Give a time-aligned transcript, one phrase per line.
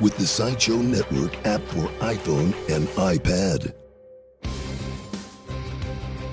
[0.00, 3.72] with the Sideshow Network app for iPhone and iPad.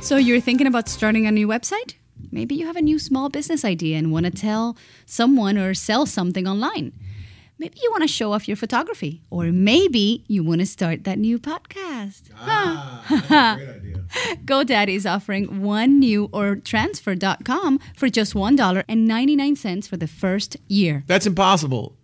[0.01, 1.95] So you're thinking about starting a new website?
[2.31, 4.75] Maybe you have a new small business idea and want to tell
[5.05, 6.91] someone or sell something online.
[7.59, 11.19] Maybe you want to show off your photography, or maybe you want to start that
[11.19, 12.23] new podcast.
[12.35, 13.05] Ah,
[13.55, 14.03] great idea.
[14.45, 21.03] GoDaddy is offering one new or transfer.com for just $1.99 for the first year.
[21.07, 21.95] That's impossible.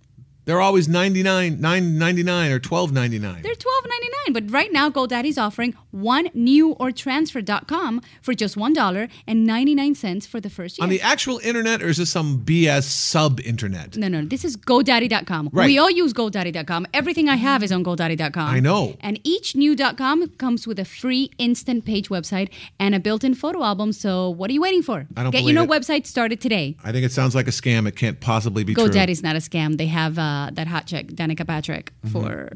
[0.50, 3.44] They're always 99, 9.99 or 12.99.
[3.44, 10.40] They're $12.99, but right now GoDaddy's offering one new or transfer.com for just $1.99 for
[10.42, 10.84] the first year.
[10.84, 13.96] On the actual internet, or is this some BS sub internet?
[13.96, 15.52] no, no, this is GoDaddy.com.
[15.54, 15.68] Right.
[15.68, 16.88] We all use GoDaddy.com.
[16.96, 18.50] Everything I have is on GoDaddy.com.
[18.50, 18.98] I know.
[19.02, 23.64] And each new.com comes with a free instant page website and a built in photo
[23.64, 23.94] album.
[23.94, 25.06] So what are you waiting for?
[25.16, 25.82] I don't Get your new it.
[25.82, 26.76] website started today.
[26.84, 27.88] I think it sounds like a scam.
[27.88, 28.88] It can't possibly be true.
[28.88, 29.78] GoDaddy's not a scam.
[29.78, 32.12] They have uh, that hot chick, Danica Patrick, Mm-hmm.
[32.12, 32.52] for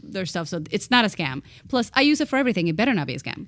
[0.00, 0.48] their stuff.
[0.48, 1.42] So it's not a scam.
[1.68, 2.66] Plus, I use it for everything.
[2.68, 3.46] It better not be a scam.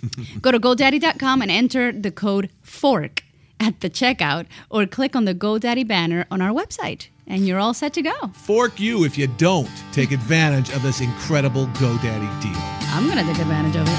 [0.40, 3.24] Go to GoDaddy.com and enter the code FORK
[3.60, 7.08] at the checkout or click on the GoDaddy banner on our website.
[7.26, 8.14] And you're all set to go.
[8.32, 12.62] Fork you if you don't take advantage of this incredible GoDaddy deal.
[12.94, 13.98] I'm going to take advantage of it.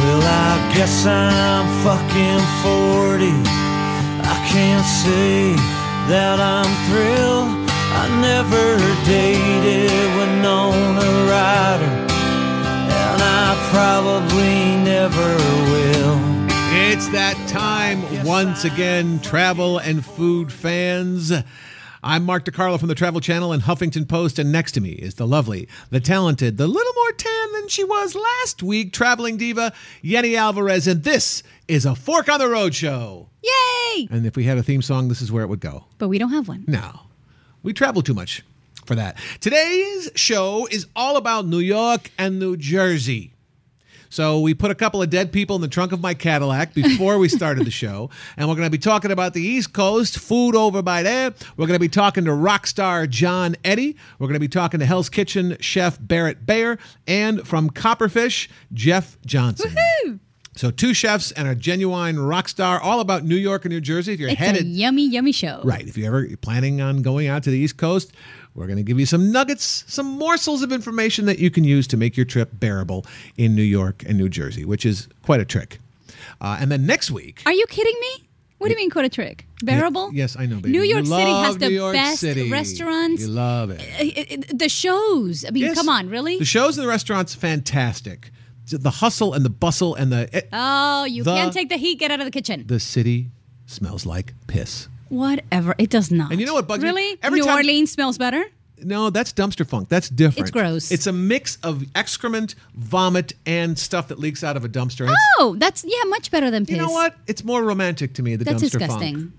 [0.00, 3.26] Well, I guess I'm fucking 40.
[4.24, 5.52] I can't say
[6.08, 7.65] that I'm thrilled.
[7.98, 11.94] I never dated Winona Ryder,
[12.92, 15.36] and I probably never
[15.72, 16.36] will.
[16.92, 21.32] It's that time once again, travel and food fans.
[22.02, 25.14] I'm Mark DiCarlo from the Travel Channel and Huffington Post, and next to me is
[25.14, 29.72] the lovely, the talented, the little more tan than she was last week, traveling diva
[30.02, 33.30] Yeni Alvarez, and this is a Fork on the Road show.
[33.42, 34.06] Yay!
[34.10, 35.86] And if we had a theme song, this is where it would go.
[35.98, 36.64] But we don't have one.
[36.68, 37.00] No,
[37.66, 38.44] we travel too much
[38.84, 39.18] for that.
[39.40, 43.32] Today's show is all about New York and New Jersey.
[44.08, 47.18] So we put a couple of dead people in the trunk of my Cadillac before
[47.18, 50.54] we started the show, and we're going to be talking about the East Coast food
[50.54, 51.34] over by there.
[51.56, 53.96] We're going to be talking to rock star John Eddie.
[54.20, 56.78] We're going to be talking to Hell's Kitchen chef Barrett Bayer,
[57.08, 59.72] and from Copperfish Jeff Johnson.
[60.56, 64.14] So two chefs and a genuine rock star, all about New York and New Jersey.
[64.14, 65.60] If you're It's headed a yummy, yummy show.
[65.62, 65.86] Right.
[65.86, 68.12] If you're ever planning on going out to the East Coast,
[68.54, 71.86] we're going to give you some nuggets, some morsels of information that you can use
[71.88, 73.04] to make your trip bearable
[73.36, 75.78] in New York and New Jersey, which is quite a trick.
[76.40, 78.26] Uh, and then next week, Are you kidding me?
[78.58, 79.46] What do you mean, quite a trick?
[79.62, 80.10] Bearable?
[80.14, 80.70] yes, I know, baby.
[80.70, 82.50] New York City has the best City.
[82.50, 83.20] restaurants.
[83.20, 83.82] You love it.
[84.00, 85.44] It- it- the shows.
[85.46, 85.76] I mean, Yes.
[85.76, 86.38] come on, really?
[86.38, 88.30] The shows and the restaurants, fantastic.
[88.68, 91.98] The hustle and the bustle and the it, oh, you The- can't take the heat.
[91.98, 92.64] Get out of the kitchen.
[92.66, 93.30] the city
[93.66, 94.88] smells like piss.
[95.08, 95.74] Whatever.
[95.78, 96.32] It does not.
[96.32, 96.88] And you know what bugs me?
[96.88, 97.18] really?
[97.22, 98.44] Every New time- Orleans smells better.
[98.82, 99.88] No, that's dumpster funk.
[99.88, 100.48] That's different.
[100.48, 100.90] It's gross.
[100.90, 105.02] It's a mix of excrement, vomit, and stuff that leaks out of a dumpster.
[105.04, 106.76] It's- Oh, that's yeah, much better than piss.
[106.76, 107.16] You know what?
[107.26, 108.36] It's more romantic to me.
[108.36, 109.14] The That's dumpster disgusting.
[109.16, 109.32] funk.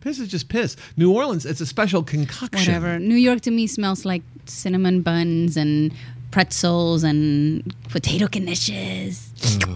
[0.00, 0.76] Piss is just piss.
[0.96, 2.72] New Orleans, it's a special concoction.
[2.72, 2.98] Whatever.
[2.98, 5.92] New York to me smells like cinnamon buns and
[6.30, 9.28] pretzels and potato knishes.
[9.64, 9.74] Uh,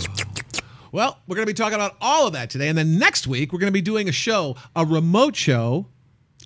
[0.93, 3.53] well, we're going to be talking about all of that today, and then next week
[3.53, 5.87] we're going to be doing a show, a remote show.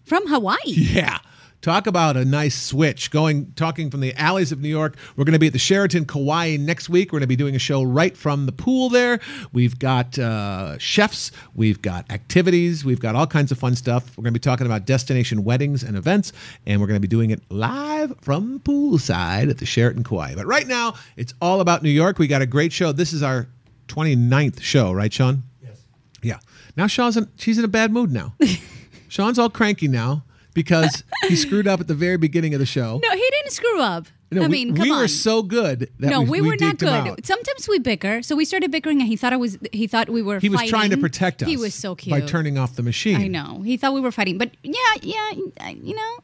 [0.04, 0.58] From Hawaii.
[0.66, 1.18] Yeah.
[1.60, 3.10] Talk about a nice switch.
[3.10, 4.96] Going talking from the alleys of New York.
[5.16, 7.08] We're going to be at the Sheraton Kauai next week.
[7.08, 9.18] We're going to be doing a show right from the pool there.
[9.52, 11.32] We've got uh, chefs.
[11.56, 12.84] We've got activities.
[12.84, 14.16] We've got all kinds of fun stuff.
[14.16, 16.32] We're going to be talking about destination weddings and events,
[16.64, 20.36] and we're going to be doing it live from poolside at the Sheraton Kauai.
[20.36, 22.20] But right now, it's all about New York.
[22.20, 22.92] We got a great show.
[22.92, 23.48] This is our
[23.88, 25.42] 29th show, right, Sean?
[25.60, 25.82] Yes.
[26.22, 26.38] Yeah.
[26.76, 28.34] Now Sean's in, she's in a bad mood now.
[29.08, 30.22] Sean's all cranky now
[30.58, 33.00] because he screwed up at the very beginning of the show.
[33.00, 34.06] No, he didn't screw up.
[34.32, 34.98] No, I we- mean, come we on.
[34.98, 36.88] were so good that no, we, we, were not good.
[36.88, 37.24] out.
[37.24, 38.22] Sometimes we bicker.
[38.22, 39.56] So we started bickering, and he thought I was.
[39.72, 40.40] He thought we were.
[40.40, 41.48] He was trying to protect us.
[41.48, 43.16] He was so cute by turning off the machine.
[43.16, 43.62] I know.
[43.62, 45.30] He thought we were fighting, but yeah, yeah,
[45.70, 46.18] you know,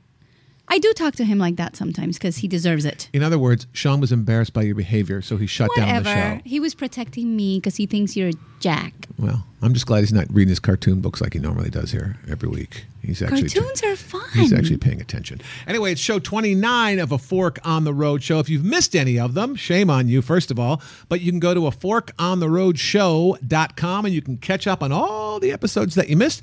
[0.68, 3.08] I do talk to him like that sometimes because he deserves it.
[3.12, 6.36] In other words, Sean was embarrassed by your behavior, so he shut down the Whatever.
[6.36, 6.42] show.
[6.44, 8.92] He was protecting me because he thinks you're a jack.
[9.18, 12.16] Well, I'm just glad he's not reading his cartoon books like he normally does here
[12.30, 12.86] every week.
[13.02, 14.22] He's actually Cartoons are fun.
[14.32, 15.42] He's actually paying attention.
[15.66, 18.38] Anyway, it's show 29 of A Fork on the Road show.
[18.38, 20.80] If you've missed any of them, shame on you, first of all.
[21.10, 24.66] But you can go to a Fork on the Road forkontheroadshow.com and you can catch
[24.66, 26.42] up on all the episodes that you missed.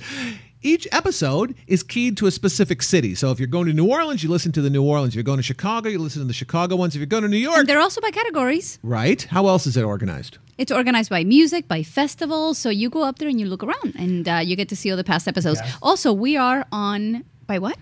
[0.63, 3.15] Each episode is keyed to a specific city.
[3.15, 5.13] So if you're going to New Orleans, you listen to the New Orleans.
[5.13, 6.93] If you're going to Chicago, you listen to the Chicago ones.
[6.95, 8.77] If you're going to New York, And they're also by categories.
[8.83, 9.21] right?
[9.23, 10.37] How else is it organized?
[10.59, 12.59] It's organized by music, by festivals.
[12.59, 14.91] So you go up there and you look around and uh, you get to see
[14.91, 15.59] all the past episodes.
[15.81, 17.77] Also, we are on by what?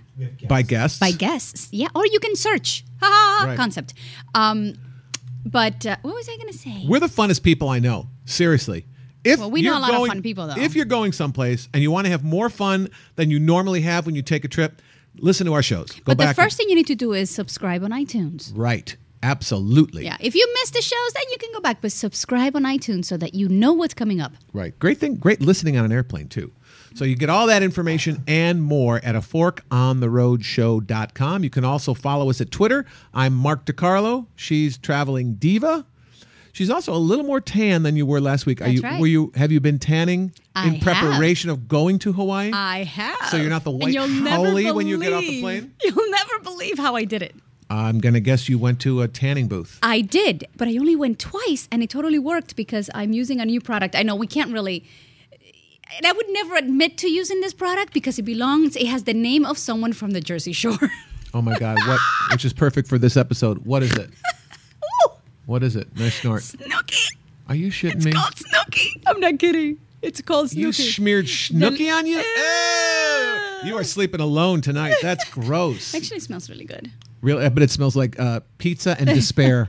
[0.47, 0.99] By guests?
[0.99, 1.67] By guests.
[1.73, 1.87] Yeah.
[1.93, 2.85] Or you can search.
[3.01, 3.07] Ha
[3.41, 3.45] ha.
[3.47, 3.57] Right.
[3.57, 3.93] Concept.
[4.33, 4.75] Um,
[5.45, 6.85] but uh, what was I going to say?
[6.87, 8.07] We're the funnest people I know.
[8.25, 8.85] Seriously.
[9.23, 10.55] If Well, we know you're a lot of going- fun people, though.
[10.61, 14.05] If you're going someplace and you want to have more fun than you normally have
[14.05, 14.81] when you take a trip,
[15.17, 15.91] listen to our shows.
[15.91, 18.51] Go but the first thing you need to do is subscribe on iTunes.
[18.55, 18.95] right.
[19.21, 20.05] Absolutely.
[20.05, 20.15] Yeah.
[20.21, 23.17] If you miss the shows, then you can go back, but subscribe on iTunes so
[23.17, 24.31] that you know what's coming up.
[24.53, 24.79] Right.
[24.79, 25.15] Great thing.
[25.15, 26.53] Great listening on an airplane too.
[26.95, 31.43] So you get all that information and more at a forkontheroadshow.com.
[31.43, 32.85] You can also follow us at Twitter.
[33.13, 34.27] I'm Mark DiCarlo.
[34.37, 35.85] She's traveling diva.
[36.53, 38.61] She's also a little more tan than you were last week.
[38.61, 38.99] Are you right.
[38.99, 40.83] were you have you been tanning I in have.
[40.83, 42.51] preparation of going to Hawaii?
[42.53, 43.29] I have.
[43.29, 45.73] So you're not the white haole when you get off the plane?
[45.83, 47.35] You'll never believe how I did it.
[47.69, 49.79] I'm gonna guess you went to a tanning booth.
[49.83, 53.45] I did, but I only went twice and it totally worked because I'm using a
[53.45, 53.95] new product.
[53.95, 54.83] I know we can't really.
[55.97, 59.13] And I would never admit to using this product because it belongs, it has the
[59.13, 60.77] name of someone from the Jersey Shore.
[61.33, 61.99] Oh my god, what
[62.31, 63.59] which is perfect for this episode.
[63.59, 64.09] What is it?
[65.49, 65.87] What is it?
[65.97, 66.43] Nice snort.
[66.43, 67.07] Snooki.
[67.47, 68.11] Are you shitting It's me?
[68.11, 68.35] It's called
[68.69, 69.01] Snooki.
[69.07, 69.79] I'm not kidding.
[70.03, 70.55] It's called Snooki.
[70.57, 72.17] You smeared schnooky on you?
[72.19, 73.67] Ew.
[73.71, 74.93] You are sleeping alone tonight.
[75.01, 75.95] That's gross.
[75.95, 76.91] Actually, it smells really good.
[77.23, 79.67] Real, but it smells like uh, pizza and despair.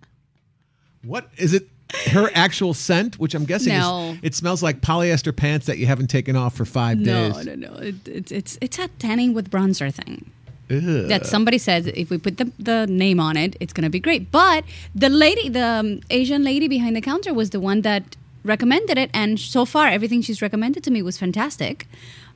[1.04, 1.68] what is it?
[2.12, 4.12] Her actual scent, which I'm guessing No.
[4.12, 7.44] is, it smells like polyester pants that you haven't taken off for five No, days.
[7.46, 7.74] no, no.
[7.74, 10.30] It, it, it's it's a tanning with bronzer thing.
[10.70, 11.08] Ugh.
[11.08, 14.00] that somebody says if we put the, the name on it, it's going to be
[14.00, 14.30] great.
[14.30, 14.64] But
[14.94, 19.10] the lady, the um, Asian lady behind the counter, was the one that recommended it,
[19.12, 21.86] and so far everything she's recommended to me was fantastic.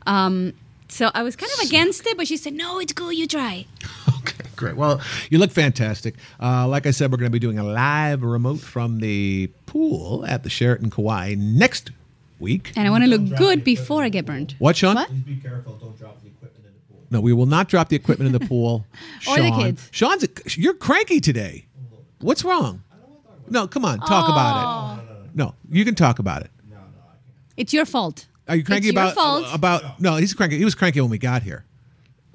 [0.07, 0.53] Um,
[0.89, 3.15] so I was kind of against it, but she said, "No, it's good.
[3.15, 3.67] You try."
[4.25, 4.77] Okay, great.
[4.77, 6.15] Well, you look fantastic.
[6.41, 10.25] Uh, like I said, we're going to be doing a live remote from the pool
[10.27, 11.91] at the Sheraton Kauai next
[12.39, 12.73] week.
[12.75, 14.55] And I want to look good before I get burned.
[14.59, 14.95] What, Sean?
[14.95, 15.09] What?
[15.09, 15.75] Please be careful.
[15.75, 17.04] Don't drop the equipment in the pool.
[17.15, 18.85] No, we will not drop the equipment in the pool.
[19.29, 19.89] Or the kids.
[19.93, 20.29] Sean's a,
[20.61, 21.67] you're cranky today.
[22.21, 22.83] What's wrong?
[23.49, 25.31] No, come on, talk about it.
[25.33, 26.51] No, you can talk about it.
[27.57, 28.27] It's your fault.
[28.49, 29.47] Are you cranky It's your about fault.
[29.55, 30.01] about?
[30.01, 30.59] No, he's cranky.
[30.59, 31.65] He was cranky when we got here.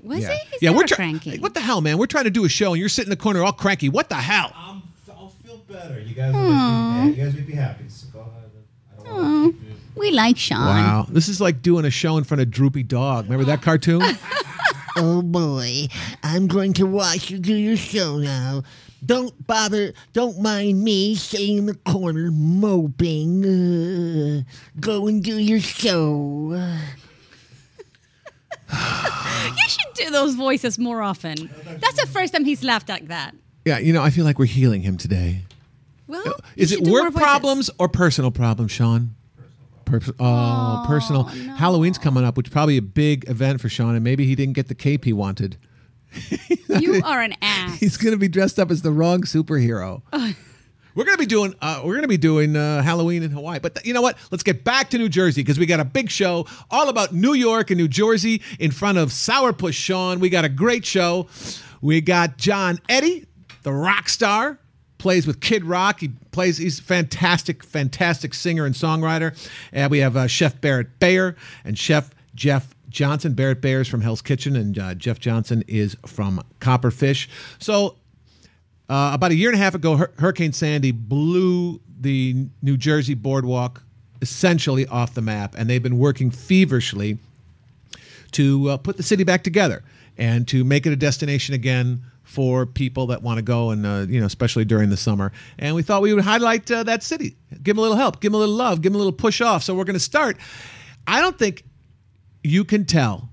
[0.01, 0.49] Was yeah, he?
[0.51, 0.69] He's yeah.
[0.69, 1.39] never We're try- cranky.
[1.39, 1.97] What the hell, man?
[1.97, 3.89] We're trying to do a show, and you're sitting in the corner all cranky.
[3.89, 4.53] What the hell?
[4.55, 4.81] I'm,
[5.11, 5.99] I'll feel better.
[5.99, 7.89] You guys, will make me, you guys make me happy.
[7.89, 8.49] So go ahead.
[8.97, 10.65] I don't want to we like Sean.
[10.65, 13.25] Wow, this is like doing a show in front of Droopy Dog.
[13.25, 14.01] Remember that cartoon?
[15.01, 15.87] Oh boy,
[16.23, 18.63] I'm going to watch you do your show now.
[19.05, 23.45] Don't bother, don't mind me sitting in the corner moping.
[23.45, 24.43] Uh,
[24.79, 26.69] go and do your show.
[28.71, 31.49] You should do those voices more often.
[31.79, 33.35] That's the first time he's laughed like that.
[33.65, 35.43] yeah, you know, I feel like we're healing him today.
[36.07, 39.15] Well, Is it work problems or personal problems, Sean?
[39.89, 41.23] Pers- oh, personal.
[41.23, 44.53] Halloween's coming up, which is probably a big event for Sean, and maybe he didn't
[44.53, 45.57] get the cape he wanted.
[46.69, 47.79] You are an ass.
[47.79, 50.01] He's going to be dressed up as the wrong superhero.
[50.95, 53.59] We're going to be doing uh, we're going to be doing uh, Halloween in Hawaii,
[53.59, 54.17] but th- you know what?
[54.31, 57.33] Let's get back to New Jersey because we got a big show all about New
[57.33, 60.19] York and New Jersey in front of Sourpuss Sean.
[60.19, 61.27] We got a great show.
[61.81, 63.27] We got John Eddie,
[63.63, 64.59] the rock star,
[64.99, 66.01] plays with Kid Rock.
[66.01, 66.57] He plays.
[66.59, 69.35] He's a fantastic, fantastic singer and songwriter.
[69.73, 73.33] And we have uh, Chef Barrett Bayer and Chef Jeff Johnson.
[73.33, 77.27] Barrett Bayer is from Hell's Kitchen, and uh, Jeff Johnson is from Copperfish.
[77.57, 77.95] So
[78.87, 83.15] uh, about a year and a half ago, Hur- Hurricane Sandy blew the New Jersey
[83.15, 83.83] boardwalk
[84.21, 87.17] essentially off the map, and they've been working feverishly
[88.31, 89.81] to uh, put the city back together
[90.19, 94.05] and to make it a destination again for people that want to go and uh,
[94.07, 97.35] you know especially during the summer and we thought we would highlight uh, that city
[97.63, 99.41] give them a little help give them a little love give them a little push
[99.41, 100.37] off so we're going to start
[101.07, 101.63] i don't think
[102.43, 103.31] you can tell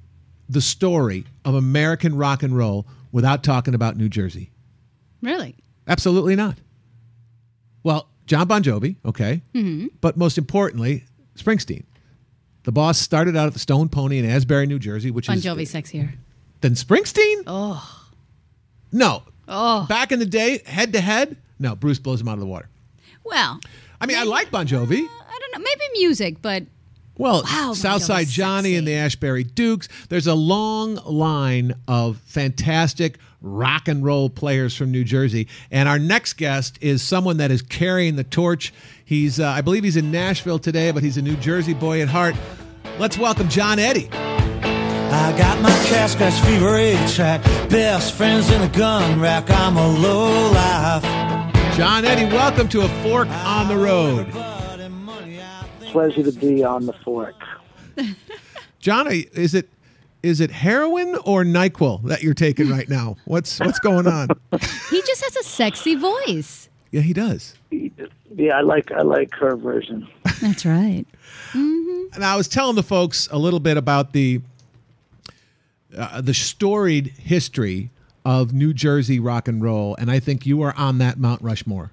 [0.49, 4.51] the story of american rock and roll without talking about new jersey
[5.23, 5.57] Really?
[5.89, 6.57] Absolutely not.
[7.83, 9.89] Well, John Bon Jovi, okay, Mm-hmm.
[10.01, 11.05] but most importantly,
[11.37, 11.85] Springsteen.
[12.65, 15.39] The boss started out at the Stone Pony in Asbury, New Jersey, which is Bon
[15.39, 16.13] is Jovi sexier.
[16.67, 17.45] Than Springsteen?
[17.47, 18.09] Oh,
[18.91, 19.23] No.
[19.47, 19.87] oh.
[19.89, 22.69] Back in the day, head to head, no, Bruce blows him out of the water.
[23.23, 23.61] Well,
[24.01, 24.97] I mean, I like Bon Jovi.
[24.99, 25.59] I don't know.
[25.61, 26.65] Maybe music, but
[27.19, 28.77] Well, Wow, Southside Johnny sexy.
[28.79, 29.89] and the Asbury Jukes.
[30.09, 35.47] There's a long line of fantastic rock and roll players from New Jersey.
[35.71, 38.75] And our next guest is someone that is carrying the torch.
[39.05, 42.09] He's, uh, I believe he's in Nashville today, but he's a New Jersey boy at
[42.09, 42.35] heart.
[42.99, 44.11] Let's welcome John Eddie.
[45.13, 47.43] I got my cat scratch fever eight track.
[47.71, 49.49] Best friends in a gun rack.
[49.51, 51.03] I'm a low life.
[51.77, 54.27] John Eddie, welcome to A Fork on the Road.
[55.93, 57.35] pleasure to be on the fork.
[58.79, 59.69] John, is it
[60.23, 63.17] is it heroin or NyQuil that you're taking right now?
[63.27, 64.29] What's what's going on?
[64.91, 66.69] he just has a sexy voice.
[66.91, 67.55] Yeah, he does.
[67.71, 70.09] Yeah, I like I like her version.
[70.41, 71.05] That's right.
[72.15, 74.41] And I was telling the folks a little bit about the
[75.97, 77.91] uh, the storied history
[78.25, 81.93] of New Jersey rock and roll, and I think you are on that Mount Rushmore.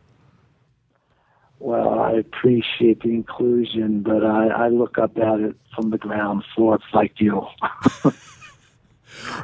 [1.59, 6.43] Well, I appreciate the inclusion, but I, I look up at it from the ground
[6.53, 6.75] floor.
[6.75, 7.47] It's like you.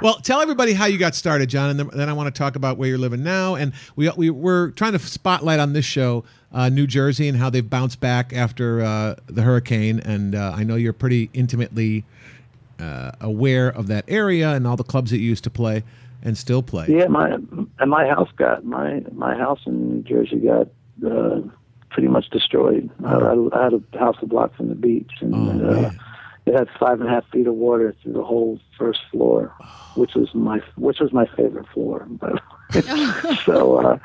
[0.01, 2.55] Well, tell everybody how you got started, John, and then, then I want to talk
[2.55, 3.55] about where you're living now.
[3.55, 7.49] And we, we we're trying to spotlight on this show uh, New Jersey and how
[7.49, 9.99] they've bounced back after uh, the hurricane.
[9.99, 12.03] And uh, I know you're pretty intimately
[12.79, 15.83] uh, aware of that area and all the clubs that you used to play
[16.23, 16.85] and still play.
[16.89, 17.29] yeah, my
[17.79, 20.67] and my house got my my house in New Jersey got
[21.09, 21.41] uh,
[21.89, 22.89] pretty much destroyed.
[23.05, 23.15] I,
[23.53, 25.91] I had a house a block from the beach, and Oh, uh,
[26.45, 29.53] it had five and a half feet of water through the whole first floor,
[29.95, 32.05] which was my which was my favorite floor.
[32.09, 32.41] But
[33.45, 33.99] so uh,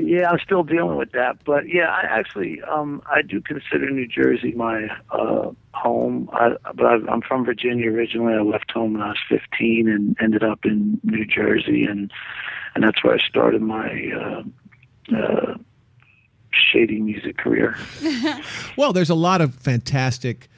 [0.00, 1.44] yeah, I'm still dealing with that.
[1.44, 6.28] But yeah, I actually um, I do consider New Jersey my uh, home.
[6.32, 8.34] I, but I, I'm from Virginia originally.
[8.34, 12.10] I left home when I was 15 and ended up in New Jersey, and
[12.74, 14.12] and that's where I started my.
[14.14, 14.42] Uh,
[15.16, 15.54] uh,
[16.50, 17.76] shady music career.
[18.76, 20.48] Well, there's a lot of fantastic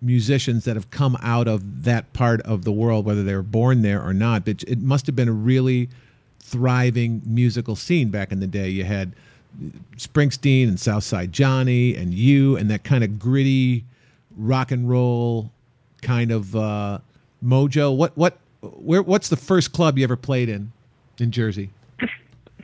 [0.00, 3.82] musicians that have come out of that part of the world, whether they were born
[3.82, 4.44] there or not.
[4.44, 5.90] But it must have been a really
[6.48, 8.68] thriving musical scene back in the day.
[8.68, 9.12] You had
[9.96, 13.84] Springsteen and Southside Johnny and you and that kind of gritty
[14.36, 15.50] rock and roll
[16.02, 16.98] kind of uh,
[17.44, 17.94] mojo.
[17.94, 20.72] What what where what's the first club you ever played in
[21.18, 21.70] in Jersey?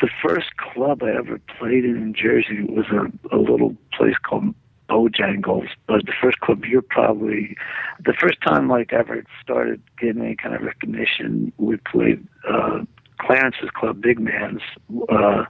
[0.01, 4.55] The first club I ever played in in Jersey was a, a little place called
[4.89, 5.69] Bojangles.
[5.87, 7.57] But the first club you're probably
[8.05, 12.85] the first time like ever started getting any kind of recognition, we played uh
[13.27, 14.63] Clarence's club, Big Man's.
[15.11, 15.45] Uh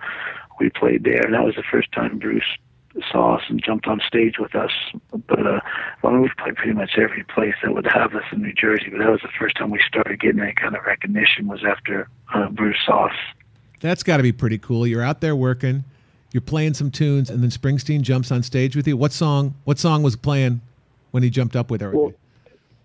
[0.61, 2.45] we played there and that was the first time Bruce
[3.11, 4.71] saw us and jumped on stage with us.
[5.27, 5.61] But uh
[6.03, 8.99] well we've played pretty much every place that would have us in New Jersey, but
[8.99, 12.49] that was the first time we started getting any kind of recognition was after uh,
[12.51, 13.17] Bruce saw us.
[13.81, 14.87] That's got to be pretty cool.
[14.87, 15.85] You're out there working,
[16.33, 18.97] you're playing some tunes, and then Springsteen jumps on stage with you.
[18.97, 19.55] What song?
[19.65, 20.63] What song was playing
[21.11, 21.91] when he jumped up with her?
[21.91, 22.13] Well,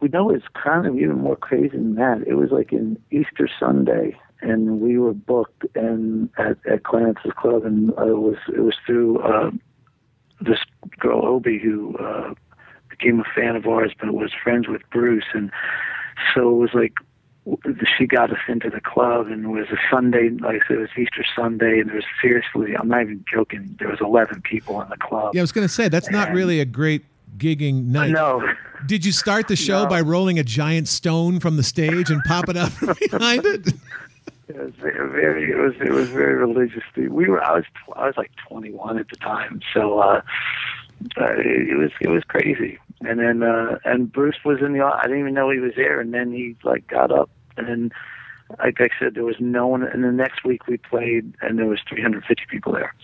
[0.01, 2.24] we know it's kind of even more crazy than that.
[2.27, 7.65] It was like in Easter Sunday, and we were booked and at, at Clarence's club,
[7.65, 9.51] and uh, it was it was through uh,
[10.41, 10.60] this
[11.00, 12.34] girl Obi who uh,
[12.89, 15.51] became a fan of ours, but was friends with Bruce, and
[16.34, 16.93] so it was like
[17.98, 20.81] she got us into the club, and it was a Sunday, like I said, it
[20.81, 24.79] was Easter Sunday, and there was seriously, I'm not even joking, there was 11 people
[24.81, 25.34] in the club.
[25.34, 27.05] yeah, I was going to say that's not really a great
[27.38, 28.12] gigging night.
[28.12, 28.48] No.
[28.86, 29.89] Did you start the show No.
[29.89, 32.72] by rolling a giant stone from the stage and pop it up
[33.12, 33.74] behind it?
[34.50, 36.84] It was very, it was, it was very religious.
[36.96, 37.65] We were, I was,
[37.96, 40.22] I was like 21 at the time, so uh,
[41.22, 42.79] uh, it, was, it was crazy.
[43.01, 46.01] And then, uh, and Bruce was in the, I didn't even know he was there.
[46.01, 47.91] And then he like got up, and then,
[48.58, 49.84] like I said, there was no one.
[49.84, 52.96] And the next week we played, and there was 350 people there.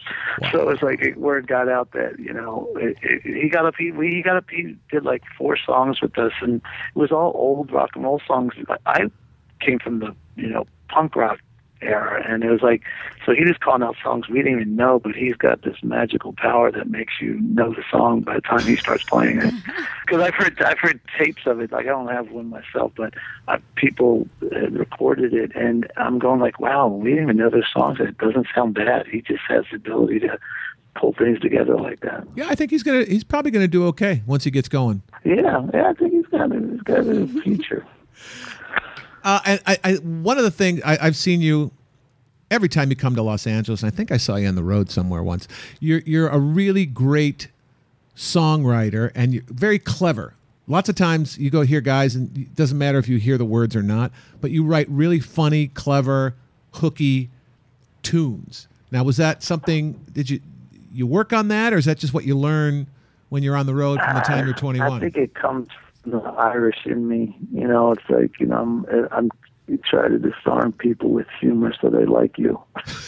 [0.52, 3.76] So it was like word got out that you know it, it, he got up.
[3.78, 4.50] He we, he got up.
[4.50, 8.20] He did like four songs with us, and it was all old rock and roll
[8.28, 8.54] songs.
[8.88, 9.12] I
[9.62, 11.40] came from the you know punk rock
[11.82, 12.82] era, and it was like
[13.26, 16.34] so he was calling out songs we didn't even know, but he's got this magical
[16.34, 19.54] power that makes you know the song by the time he starts playing it.
[20.06, 21.72] Because I've heard I've heard tapes of it.
[21.72, 23.16] Like I don't have one myself, but
[23.48, 27.66] uh, people uh, recorded it, and I'm going like, wow, we didn't even know those
[27.74, 28.00] songs.
[28.00, 29.08] and It doesn't sound bad.
[29.08, 30.38] He just has the ability to
[30.96, 32.24] pull things together like that.
[32.36, 33.04] yeah, I think he's gonna.
[33.06, 35.02] He's probably gonna do okay once he gets going.
[35.24, 37.84] Yeah, yeah, I think he's got a, he's got a future.
[39.26, 41.72] Uh, and I, I, one of the things I, I've seen you
[42.52, 44.64] every time you come to Los Angeles, and I think I saw you on the
[44.64, 45.48] road somewhere once.
[45.80, 47.50] You're you're a really great
[48.16, 50.36] songwriter and you're very clever.
[50.68, 53.46] lots of times you go here, guys, and it doesn't matter if you hear the
[53.46, 56.36] words or not, but you write really funny, clever,
[56.76, 57.30] hooky
[58.04, 58.68] tunes.
[58.92, 59.94] Now, was that something?
[60.14, 60.40] Did you
[60.94, 62.86] you work on that, or is that just what you learn
[63.30, 64.92] when you're on the road from the time you're 21?
[64.92, 65.68] I think it comes
[66.06, 67.38] the Irish in me.
[67.52, 69.30] You know, it's like you know, I'm, I'm
[69.68, 72.62] you try to disarm people with humor so they like you.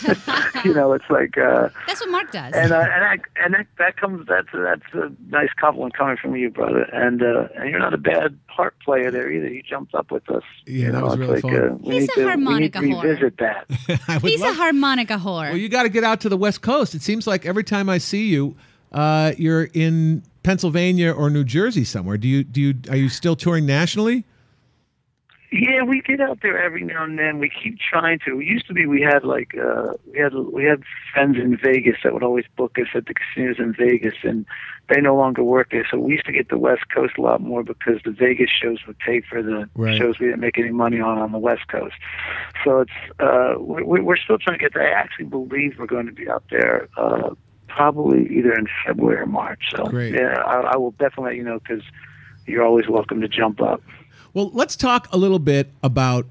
[0.65, 2.53] you know, it's like, uh, That's what Mark does.
[2.53, 6.35] and uh, and I, and that, that comes that's that's a nice compliment coming from
[6.35, 6.83] you, brother.
[6.91, 9.49] And uh, and you're not a bad harp player there either.
[9.49, 10.43] You jumped up with us.
[10.65, 11.55] Yeah, you that know, was it's really like, fun.
[11.55, 13.03] Uh, He's need a to, we need harmonica to whore.
[13.03, 14.01] revisit that.
[14.07, 15.49] I would He's a harmonica whore.
[15.49, 16.95] Well, you got to get out to the West Coast.
[16.95, 18.55] It seems like every time I see you,
[18.91, 22.15] uh, you're in Pennsylvania or New Jersey somewhere.
[22.17, 24.23] Do you do you are you still touring nationally?
[25.51, 27.39] Yeah, we get out there every now and then.
[27.39, 28.39] We keep trying to.
[28.39, 31.97] It used to be we had like uh we had we had friends in Vegas
[32.01, 34.45] that would always book us at the casinos in Vegas and
[34.89, 35.85] they no longer work there.
[35.91, 38.77] So we used to get the West Coast a lot more because the Vegas shows
[38.87, 39.97] would pay for the Right.
[39.97, 41.95] shows we didn't make any money on on the West Coast.
[42.63, 44.87] So it's uh we we're still trying to get there.
[44.87, 47.31] I actually believe we're going to be out there uh
[47.77, 49.61] probably either in February or March.
[49.75, 50.15] So Great.
[50.15, 51.83] yeah, I, I will definitely let you know because
[52.47, 53.83] you're always welcome to jump up.
[54.33, 56.25] Well, let's talk a little bit about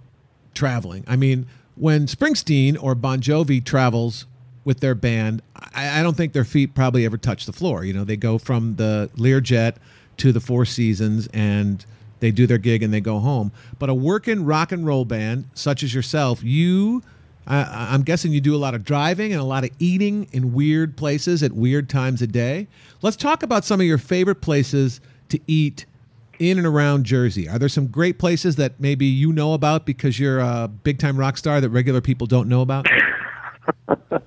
[0.55, 1.05] traveling.
[1.07, 4.27] I mean, when Springsteen or Bon Jovi travels
[4.65, 7.85] with their band, I, I don't think their feet probably ever touch the floor.
[7.85, 9.77] You know, they go from the Learjet
[10.17, 11.87] to the Four Seasons and
[12.19, 13.53] they do their gig and they go home.
[13.79, 17.03] But a working rock and roll band such as yourself, you,
[17.47, 20.53] I I'm guessing you do a lot of driving and a lot of eating in
[20.53, 22.69] weird places at weird times a day.
[23.03, 25.87] Let's talk about some of your favorite places to eat
[26.39, 27.49] in and around Jersey?
[27.49, 31.17] Are there some great places that maybe you know about because you're a big time
[31.17, 32.87] rock star that regular people don't know about?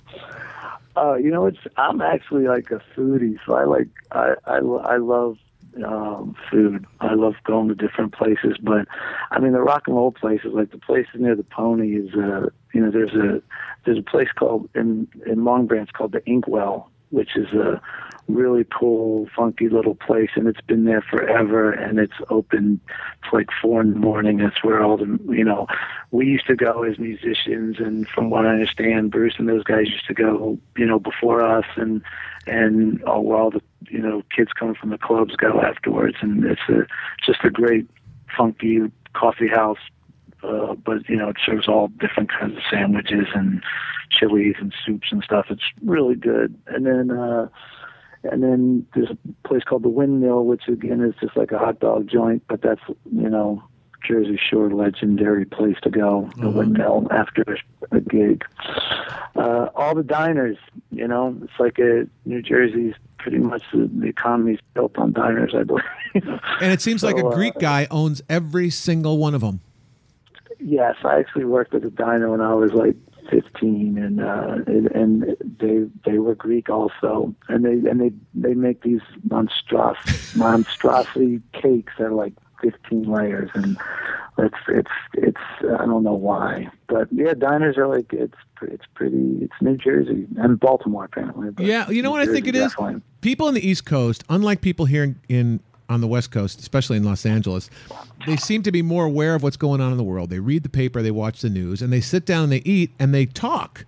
[0.95, 4.97] Uh, you know, it's I'm actually like a foodie, so I like I I, I
[4.97, 5.37] love
[5.85, 6.85] um, food.
[6.99, 8.87] I love going to different places, but
[9.31, 12.49] I mean the rock and roll places, like the places near the Pony, is uh,
[12.73, 13.41] you know there's a
[13.85, 17.81] there's a place called in in Long Branch called the Inkwell, which is a
[18.29, 22.79] really cool, funky little place, and it's been there forever, and it's open
[23.23, 24.37] to like four in the morning.
[24.37, 25.67] That's where all the you know
[26.11, 29.87] we used to go as musicians, and from what I understand, Bruce and those guys
[29.87, 32.01] used to go you know before us, and
[32.49, 36.43] and uh, where all the you know kids coming from the clubs go afterwards, and
[36.45, 36.85] it's a
[37.25, 37.87] just a great
[38.35, 38.79] funky
[39.13, 39.79] coffee house.
[40.41, 43.61] Uh, but you know, it serves all different kinds of sandwiches and
[44.09, 45.47] chilies and soups and stuff.
[45.49, 46.57] It's really good.
[46.67, 47.47] And then uh
[48.23, 51.79] and then there's a place called the Windmill, which again is just like a hot
[51.79, 53.63] dog joint, but that's you know
[54.05, 56.29] Jersey Shore legendary place to go.
[56.37, 57.57] The Windmill after
[57.91, 58.43] a gig.
[59.35, 60.57] Uh, all the diners,
[60.91, 65.53] you know, it's like a New Jersey's pretty much the, the economy's built on diners,
[65.55, 65.83] I believe.
[66.61, 69.61] And it seems like a So, uh, Greek guy owns every single one of them.
[70.59, 72.95] Yes, I actually worked at a diner when I was like
[73.29, 78.53] 15, and uh, and, and they they were Greek also, and they and they they
[78.55, 79.95] make these monstros
[80.35, 83.77] monstrosity cakes that are like 15 layers, and
[84.37, 85.41] it's it's it's
[85.79, 90.27] I don't know why, but yeah, diners are like it's it's pretty it's New Jersey
[90.37, 91.49] and Baltimore apparently.
[91.51, 92.71] but Yeah, you know New what I think it Jersey is?
[92.73, 93.01] definitely.
[93.21, 96.97] People in the East Coast, unlike people here in, in on the West Coast, especially
[96.97, 97.69] in Los Angeles,
[98.27, 100.29] they seem to be more aware of what's going on in the world.
[100.29, 102.91] They read the paper, they watch the news, and they sit down and they eat
[102.99, 103.85] and they talk.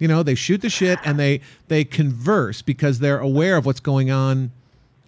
[0.00, 3.78] You know, they shoot the shit and they they converse because they're aware of what's
[3.80, 4.50] going on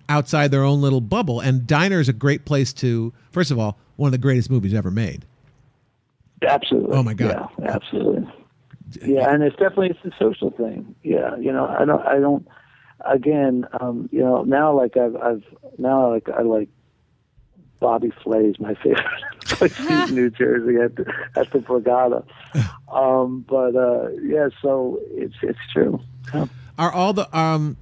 [0.08, 1.40] outside their own little bubble.
[1.40, 4.74] And Diner is a great place to, first of all, one of the greatest movies
[4.74, 5.24] ever made.
[6.42, 6.94] Absolutely.
[6.94, 7.48] Oh, my God.
[7.58, 8.30] Yeah, absolutely.
[9.02, 10.94] Yeah, and it's definitely it's a social thing.
[11.02, 12.46] Yeah, you know, I don't, I don't.
[13.04, 15.42] Again, um, you know, now like I've, I've
[15.76, 16.68] now like I like
[17.80, 19.04] Bobby Flay's my favorite
[19.44, 22.24] place in New Jersey at the at the Borgata.
[22.90, 26.00] Um, but uh, yeah, so it's it's true.
[26.32, 26.46] Yeah.
[26.78, 27.76] Are all the um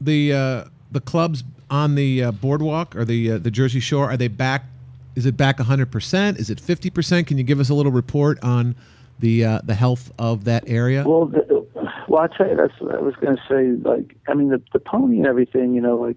[0.00, 4.16] the uh, the clubs on the uh, boardwalk or the uh, the Jersey Shore are
[4.16, 4.64] they back?
[5.14, 6.38] Is it back 100 percent?
[6.38, 7.26] Is it 50 percent?
[7.26, 8.76] Can you give us a little report on
[9.18, 11.04] the uh, the health of that area?
[11.06, 11.66] Well, the,
[12.08, 13.88] well, I tell you, that's what I was going to say.
[13.88, 15.74] Like, I mean, the the pony and everything.
[15.74, 16.16] You know, like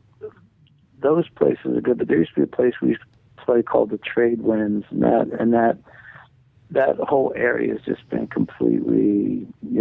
[0.99, 1.97] those places are good.
[1.97, 4.85] But there used to be a place we used to play called the Trade Winds,
[4.89, 5.77] and that and that
[6.71, 9.20] that whole area has just been completely.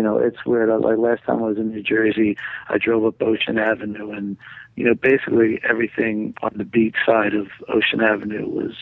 [0.00, 0.70] You know, it's weird.
[0.70, 2.34] I- Like last time I was in New Jersey,
[2.70, 4.38] I drove up Ocean Avenue, and
[4.74, 8.72] you know, basically everything on the beach side of Ocean Avenue was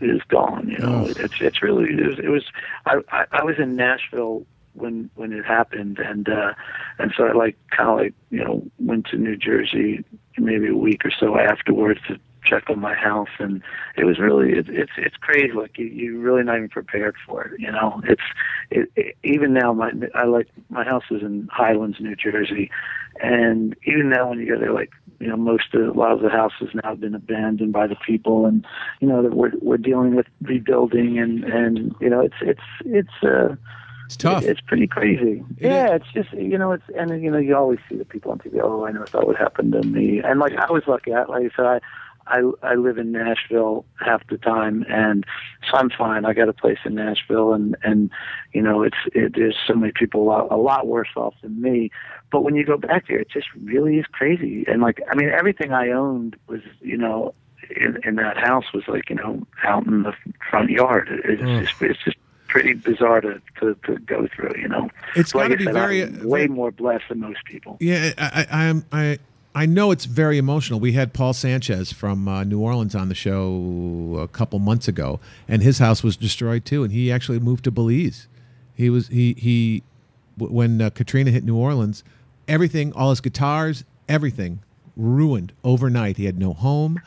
[0.00, 0.68] is gone.
[0.68, 1.16] You know, Ugh.
[1.18, 2.18] it's it's really it was.
[2.20, 2.44] It was
[2.86, 6.54] I, I I was in Nashville when when it happened, and uh,
[7.00, 10.04] and so I like kind of like you know went to New Jersey
[10.38, 13.62] maybe a week or so afterwards to check on my house, and
[13.96, 15.52] it was really it, it's it's crazy.
[15.52, 17.60] Like you you're really not even prepared for it.
[17.60, 18.22] You know, it's
[18.70, 19.72] it, it, even now.
[19.72, 22.70] My I like my house is in Highlands, New Jersey,
[23.22, 26.20] and even now when you go there, like you know, most of a lot of
[26.20, 28.66] the houses now have been abandoned by the people, and
[29.00, 33.22] you know that we're we're dealing with rebuilding, and and you know it's it's it's
[33.22, 33.54] uh
[34.06, 34.44] It's tough.
[34.44, 35.44] it's pretty crazy.
[35.58, 38.32] It yeah, it's just you know, it's and you know, you always see the people
[38.32, 38.58] on TV.
[38.62, 40.20] Oh, I never thought would happen to me.
[40.20, 41.12] And like I was lucky.
[41.12, 41.80] I, like I said, I,
[42.30, 45.24] I I live in Nashville half the time, and
[45.70, 46.24] so I'm fine.
[46.24, 48.10] I got a place in Nashville, and and
[48.52, 51.60] you know, it's it, there's so many people a lot, a lot worse off than
[51.60, 51.90] me.
[52.32, 54.64] But when you go back there, it just really is crazy.
[54.68, 57.34] And like, I mean, everything I owned was you know.
[57.76, 60.12] In, in that house was like you know out in the
[60.50, 61.08] front yard.
[61.24, 61.60] It's Mm.
[61.68, 62.16] just it's just
[62.48, 64.90] pretty bizarre to, to, to go through, you know.
[65.14, 67.76] It's Like gotta I be said, very- I'm way more blessed than most people.
[67.78, 69.18] Yeah, I, I, I'm I
[69.54, 70.78] I know it's very emotional.
[70.78, 75.18] We had Paul Sanchez from uh, New Orleans on the show a couple months ago,
[75.48, 76.84] and his house was destroyed too.
[76.84, 78.28] And he actually moved to Belize.
[78.74, 79.82] He was he he
[80.36, 82.04] when uh, Katrina hit New Orleans,
[82.46, 84.60] everything, all his guitars, everything
[84.96, 86.16] ruined overnight.
[86.16, 87.00] He had no home,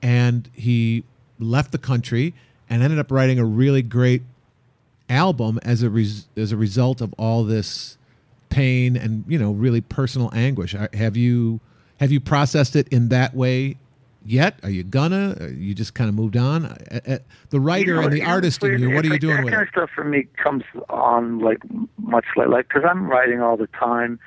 [0.00, 1.04] and he
[1.38, 2.34] left the country
[2.68, 4.22] and ended up writing a really great
[5.10, 7.98] album as a res- as a result of all this
[8.48, 10.74] pain and you know really personal anguish.
[10.94, 11.60] Have you
[12.00, 13.76] have you processed it in that way
[14.24, 14.58] yet?
[14.62, 15.36] Are you gonna?
[15.40, 16.64] Are you just kind of moved on?
[16.66, 17.18] Uh, uh,
[17.50, 18.90] The writer You know, and the artist in you.
[18.90, 19.68] What are you like doing that with kind it?
[19.68, 21.58] of stuff for me comes on like
[21.98, 24.18] much like like because I'm writing all the time,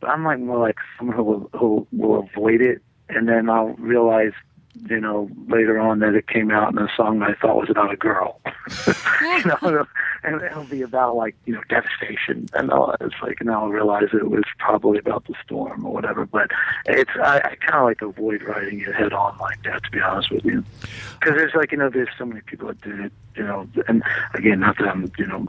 [0.00, 3.74] but I'm like more like someone who will, who will avoid it, and then I'll
[3.74, 4.32] realize.
[4.88, 7.70] You know, later on that it came out in a song that I thought was
[7.70, 8.40] about a girl.
[9.20, 9.86] you know,
[10.24, 14.08] and it'll be about like you know devastation, and I'll, it's like and I'll realize
[14.12, 16.24] it was probably about the storm or whatever.
[16.24, 16.50] But
[16.86, 20.00] it's I, I kind of like avoid writing it head on like that, to be
[20.00, 20.64] honest with you,
[21.20, 24.02] because there's like you know there's so many people that did it, you know, and
[24.34, 25.48] again not that I'm you know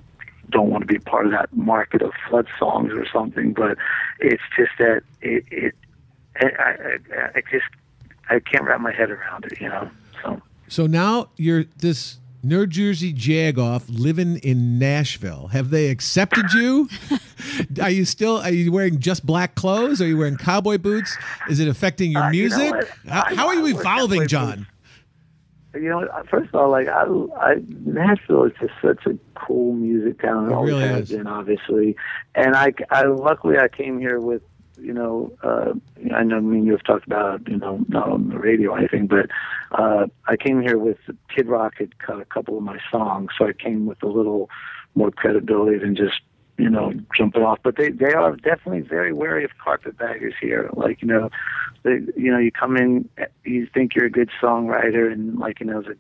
[0.50, 3.78] don't want to be part of that market of flood songs or something, but
[4.20, 5.76] it's just that it it
[6.36, 7.66] I, I, I just
[8.34, 9.90] I can't wrap my head around it, you know.
[10.24, 15.48] So So now you're this New Jersey jagoff living in Nashville.
[15.48, 16.90] Have they accepted you?
[17.82, 18.38] are you still?
[18.40, 20.02] Are you wearing just black clothes?
[20.02, 21.16] Are you wearing cowboy boots?
[21.50, 22.90] Is it affecting your Uh, you know music?
[23.08, 24.68] how, how are you evolving, John?
[25.76, 27.04] you know, first of all, like I,
[27.40, 30.46] I Nashville is just such a cool music town.
[30.46, 31.18] It, It always really has is.
[31.18, 31.96] been, obviously.
[32.36, 34.42] And I, I luckily I came here with,
[34.80, 35.74] you know, uh,
[36.14, 39.08] I know, I mean, you've talked about, you know, not on the radio or anything,
[39.08, 39.30] but
[39.72, 40.98] uh, I came here with
[41.34, 44.50] Kid Rock had cut a couple of my songs, so I came with a little
[44.96, 46.22] more credibility than just
[46.58, 47.60] you know, jumping off.
[47.64, 50.70] But they they are definitely very wary of carpetbaggers here.
[50.74, 51.30] Like you know,
[51.84, 53.10] they you know you come in,
[53.44, 55.98] you think you're a good songwriter, and like you know the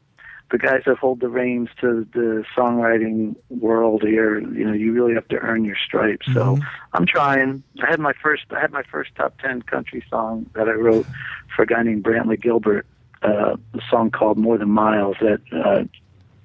[0.51, 5.13] the guys that hold the reins to the songwriting world here, you know, you really
[5.15, 6.27] have to earn your stripes.
[6.33, 6.59] So
[6.93, 7.63] I'm trying.
[7.81, 11.07] I had my first I had my first top ten country song that I wrote
[11.55, 12.85] for a guy named Brantley Gilbert,
[13.23, 15.83] uh, a song called More Than Miles that uh,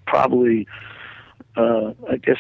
[0.07, 0.67] probably
[1.57, 2.39] uh, I guess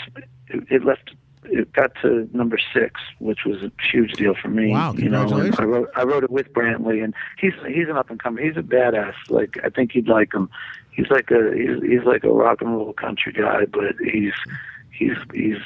[0.49, 1.11] it, it left
[1.49, 4.71] it got to number six, which was a huge deal for me.
[4.71, 5.61] Wow, you know, congratulations.
[5.61, 8.43] I wrote I wrote it with Brantley, and he's he's an up and comer.
[8.43, 9.15] He's a badass.
[9.29, 10.51] Like I think you'd like him.
[10.91, 14.35] He's like a he's, he's like a rock and roll country guy, but he's
[14.91, 15.59] he's he's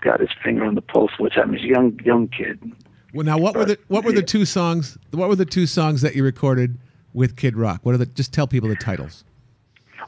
[0.00, 1.12] got his finger on the pulse.
[1.14, 1.60] of What's happening?
[1.60, 2.60] He's a young young kid.
[3.12, 4.98] Well, now what were the what were the two songs?
[5.10, 6.78] What were the two songs that you recorded
[7.14, 7.80] with Kid Rock?
[7.82, 8.06] What are the?
[8.06, 9.24] Just tell people the titles.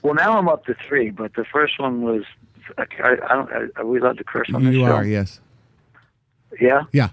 [0.02, 2.24] Well, now I'm up to three, but the first one was.
[2.76, 3.50] I, I don't.
[3.76, 4.92] Are we allowed to curse on this You show?
[4.92, 5.40] are, yes,
[6.60, 6.82] Yeah.
[6.92, 7.10] yeah.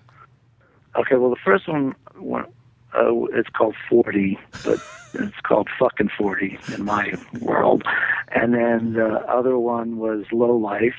[0.95, 2.45] Okay, well, the first one, one
[2.97, 4.79] uh, it's called 40, but
[5.15, 7.83] it's called fucking 40 in my world.
[8.33, 10.95] And then the other one was Low Life.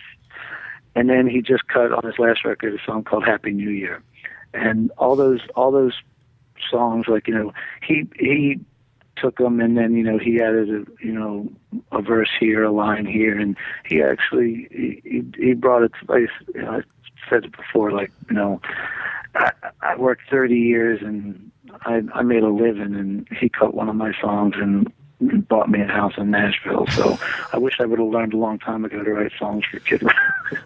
[0.95, 4.03] And then he just cut on his last record a song called Happy New Year.
[4.55, 5.95] And all those, all those
[6.71, 8.59] songs, like, you know, he, he
[9.17, 11.49] took them and then, you know, he added a, you know,
[11.93, 13.39] a verse here, a line here.
[13.39, 16.31] And he actually, he, he, brought it to life.
[16.55, 16.81] You know, I
[17.29, 18.61] said it before, like, you know,
[19.35, 21.51] I, I worked 30 years and
[21.83, 25.81] I, I made a living and he cut one of my songs and bought me
[25.81, 26.87] a house in Nashville.
[26.89, 27.19] So
[27.53, 30.05] I wish I would have learned a long time ago to write songs for kids.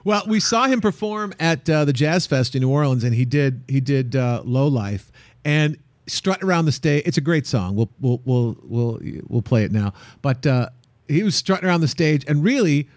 [0.04, 3.24] Well, we saw him perform at uh, the Jazz Fest in New Orleans, and he
[3.24, 5.10] did he did uh, "Low Life"
[5.42, 5.78] and
[6.10, 7.02] strut around the stage.
[7.06, 7.74] It's a great song.
[7.76, 9.92] We'll we'll we'll we'll, we'll play it now.
[10.22, 10.68] But uh,
[11.08, 12.88] he was strutting around the stage, and really,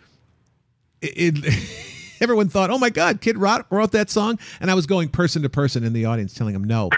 [1.01, 1.37] it.
[1.43, 1.79] it
[2.21, 5.41] Everyone thought, "Oh my God, Kid Rock wrote that song," and I was going person
[5.41, 6.89] to person in the audience, telling them, "No,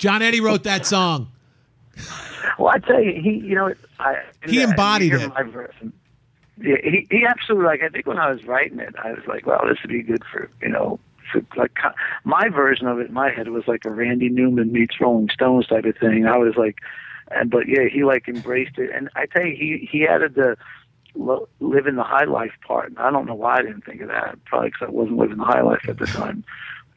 [0.00, 1.28] John Eddie wrote that song."
[2.58, 5.28] Well, I tell you, he, you know, I He embodied it.
[5.28, 5.74] My verse.
[5.80, 5.92] and-
[6.62, 7.82] Yeah, he, he absolutely like.
[7.82, 10.22] I think when I was writing it, I was like, well, this would be good
[10.32, 10.98] for you know,
[11.56, 11.76] like
[12.24, 15.66] my version of it in my head was like a Randy Newman meets Rolling Stones
[15.66, 16.26] type of thing.
[16.26, 16.78] I was like,
[17.30, 20.56] and but yeah, he like embraced it, and I tell you, he he added the
[21.14, 22.88] lo- living the high life part.
[22.90, 24.38] And I don't know why I didn't think of that.
[24.44, 26.44] Probably because I wasn't living the high life at the time.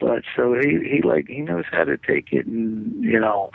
[0.00, 3.50] But so he he like he knows how to take it and you know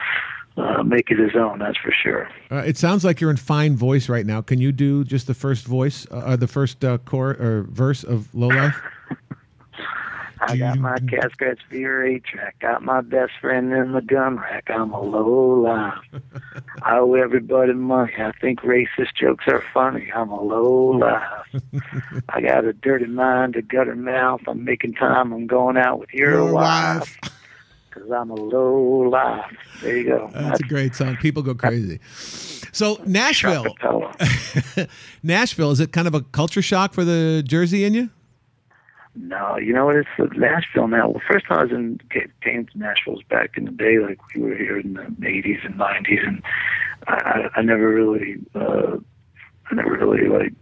[0.58, 1.60] uh, make it his own.
[1.60, 2.30] That's for sure.
[2.52, 4.42] Uh, it sounds like you're in fine voice right now.
[4.42, 8.04] Can you do just the first voice, uh, uh, the first uh, core or verse
[8.04, 8.80] of Low Life?
[10.42, 11.08] I got my mm-hmm.
[11.08, 12.60] cat scratch fever track.
[12.60, 14.70] Got my best friend in the gun rack.
[14.70, 16.22] I'm a low life.
[16.82, 18.14] I owe everybody money.
[18.18, 20.12] I think racist jokes are funny.
[20.16, 21.62] I'm a low life.
[22.30, 24.42] I got a dirty mind, a gutter mouth.
[24.48, 25.34] I'm making time.
[25.34, 27.18] I'm going out with your, Your wife.
[27.92, 29.58] Cause I'm a low life.
[29.82, 30.30] There you go.
[30.32, 31.18] That's a great song.
[31.18, 32.00] People go crazy.
[32.72, 33.66] So Nashville,
[35.24, 38.12] Nashville, is it kind of a culture shock for the Jersey in you?
[39.16, 39.96] No, you know what?
[39.96, 41.10] It's Nashville now.
[41.10, 44.00] Well, first time I was in ca- came to Nashville was back in the day,
[44.00, 46.44] like we were here in the '80s and '90s, and
[47.08, 48.98] I, I, never really, uh,
[49.70, 50.54] I never really like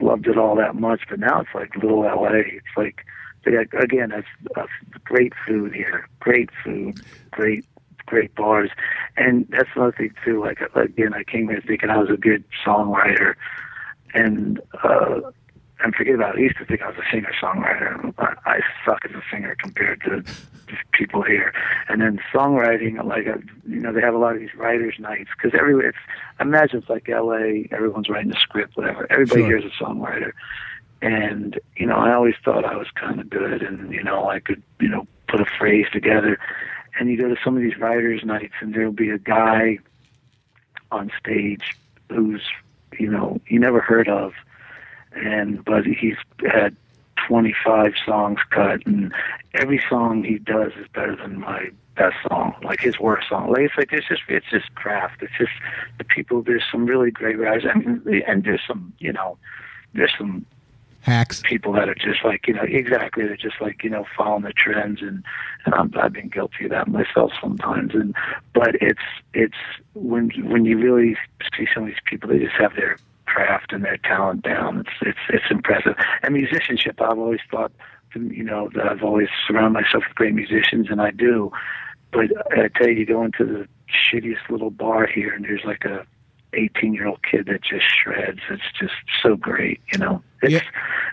[0.00, 1.02] loved it all that much.
[1.08, 2.38] But now it's like little LA.
[2.46, 3.04] It's like
[3.44, 4.66] they got, again, that's uh,
[5.04, 7.64] great food here, great food, great
[8.06, 8.70] great bars,
[9.16, 10.40] and that's another thing too.
[10.40, 13.34] Like again, I came here thinking I was a good songwriter,
[14.14, 15.20] and uh,
[15.82, 16.38] and forget about it.
[16.38, 18.14] I used to think I was a singer songwriter.
[18.18, 20.22] I, I suck as a singer compared to
[20.92, 21.52] people here.
[21.88, 25.30] And then songwriting, like uh, you know, they have a lot of these writers' nights
[25.36, 25.90] because everywhere.
[25.90, 25.98] It's
[26.38, 27.68] I imagine it's like L.A.
[27.72, 29.06] Everyone's writing a script, whatever.
[29.10, 29.46] Everybody Sure.
[29.48, 30.32] here is a songwriter.
[31.02, 34.40] And you know, I always thought I was kind of good, and you know, I
[34.40, 36.38] could you know put a phrase together.
[36.98, 39.78] And you go to some of these writers' nights, and there'll be a guy
[40.90, 41.76] on stage
[42.10, 42.42] who's
[42.98, 44.32] you know you never heard of,
[45.16, 46.16] and but he's
[46.50, 46.76] had
[47.28, 49.12] 25 songs cut, and
[49.54, 53.50] every song he does is better than my best song, like his worst song.
[53.50, 55.22] Like it's like it's just it's just craft.
[55.22, 55.52] It's just
[55.98, 56.42] the people.
[56.42, 59.38] There's some really great writers, and and there's some you know
[59.94, 60.46] there's some
[61.06, 61.40] Hacks.
[61.44, 64.52] people that are just like you know exactly they're just like you know following the
[64.52, 65.22] trends and
[65.64, 68.12] and I'm, I've been guilty of that myself sometimes and
[68.52, 68.98] but it's
[69.32, 69.54] it's
[69.94, 71.16] when when you really
[71.56, 72.98] see some of these people they just have their
[73.36, 77.72] craft and their talent down it's it's it's impressive and musicianship I've always thought
[78.14, 81.50] you know that I've always surrounded myself with great musicians and I do
[82.12, 85.84] but I tell you you go into the shittiest little bar here and there's like
[85.84, 86.06] a
[86.54, 88.38] 18 year old kid that just shreds.
[88.48, 90.22] It's just so great, you know.
[90.42, 90.62] It's Yeah.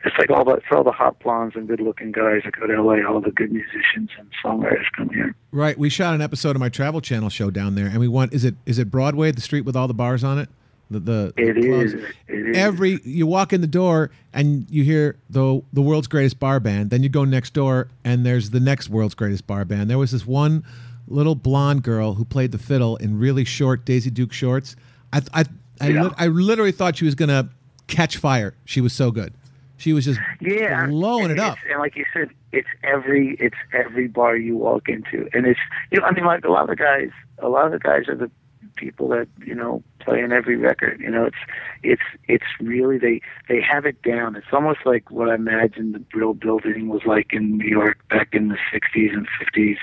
[0.06, 2.68] it's like all the for all the hot blondes and good looking guys that go
[2.68, 5.36] to LA, all the good musicians and songwriters come here.
[5.52, 5.78] Right.
[5.78, 8.34] We shot an episode of my Travel Channel show down there, and we went.
[8.34, 10.48] Is it is it Broadway, the street with all the bars on it?
[10.92, 11.94] The the, It is.
[12.28, 12.58] It is.
[12.58, 16.90] Every you walk in the door and you hear the the world's greatest bar band.
[16.90, 19.90] Then you go next door and there's the next world's greatest bar band.
[19.90, 20.64] There was this one
[21.08, 24.76] little blonde girl who played the fiddle in really short Daisy Duke shorts.
[25.12, 25.46] I I
[25.82, 26.10] I, Yeah.
[26.18, 27.50] I literally thought she was gonna
[27.88, 28.54] catch fire.
[28.66, 29.34] She was so good.
[29.78, 31.58] She was just yeah, blowing it up.
[31.70, 35.60] And like you said, it's every it's every bar you walk into, and it's
[35.92, 38.08] you know I mean like a lot of the guys, a lot of the guys
[38.08, 38.32] are the
[38.76, 41.00] people that you know play in every record.
[41.00, 41.38] You know, it's
[41.84, 44.36] it's it's really they they have it down.
[44.36, 48.30] It's almost like what I imagine the Brill Building was like in New York back
[48.34, 49.78] in the '60s and '50s.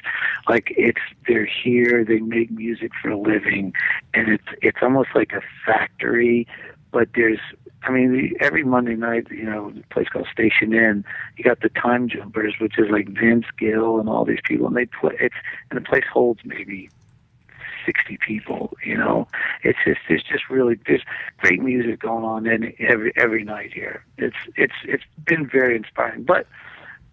[0.49, 3.73] Like it's they're here, they make music for a living,
[4.15, 6.47] and it's it's almost like a factory.
[6.93, 7.39] But there's
[7.83, 11.05] I mean, every Monday night, you know, a place called Station Inn,
[11.37, 14.77] you got the Time Jumpers, which is like Vince Gill and all these people, and
[14.77, 15.17] they play.
[15.19, 15.35] It's
[15.71, 16.91] and the place holds maybe
[17.85, 18.77] sixty people.
[18.85, 19.29] You know,
[19.63, 21.03] it's just it's just really there's
[21.39, 24.05] great music going on in every every night here.
[24.19, 26.25] It's it's it's been very inspiring.
[26.25, 26.47] But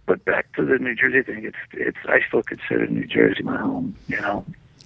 [0.05, 3.57] but back to the New Jersey thing, it's it's I still consider New Jersey my
[3.57, 3.95] home.
[4.07, 4.45] You know,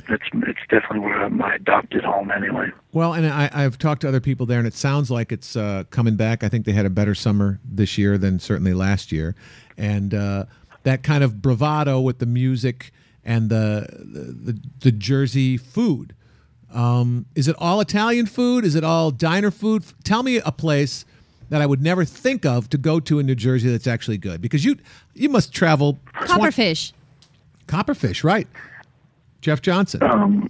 [0.09, 2.69] it's it's definitely where I'm my adopted home anyway.
[2.91, 5.83] Well, and I, I've talked to other people there, and it sounds like it's uh,
[5.89, 6.43] coming back.
[6.43, 9.35] I think they had a better summer this year than certainly last year,
[9.77, 10.45] and uh,
[10.83, 12.91] that kind of bravado with the music
[13.23, 16.13] and the the, the, the Jersey food.
[16.73, 18.63] Um, is it all Italian food?
[18.63, 19.83] Is it all diner food?
[20.03, 21.03] Tell me a place
[21.49, 24.41] that I would never think of to go to in New Jersey that's actually good,
[24.41, 24.77] because you
[25.13, 25.99] you must travel.
[26.25, 26.93] 20 Copperfish.
[27.67, 28.47] Copperfish, right?
[29.41, 30.01] Jeff Johnson.
[30.03, 30.49] Um,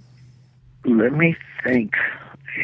[0.84, 1.94] let me think.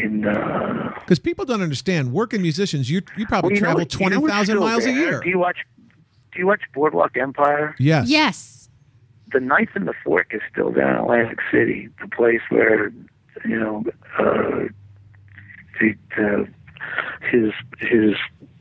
[0.03, 2.13] In uh, Because people don't understand.
[2.13, 4.85] Working musicians, you you probably Well, you travel what- you know twenty what's thousand miles
[4.85, 5.21] a year.
[5.21, 5.57] Do you watch?
[6.33, 7.75] Do you watch Boardwalk Empire?
[7.79, 8.09] Yes.
[8.09, 8.55] Yes.
[9.33, 12.91] The Knife and the Fork is still down in Atlantic City, the place where
[13.45, 13.85] you know,
[14.19, 14.65] uh,
[15.81, 16.45] the, uh,
[17.31, 18.15] his his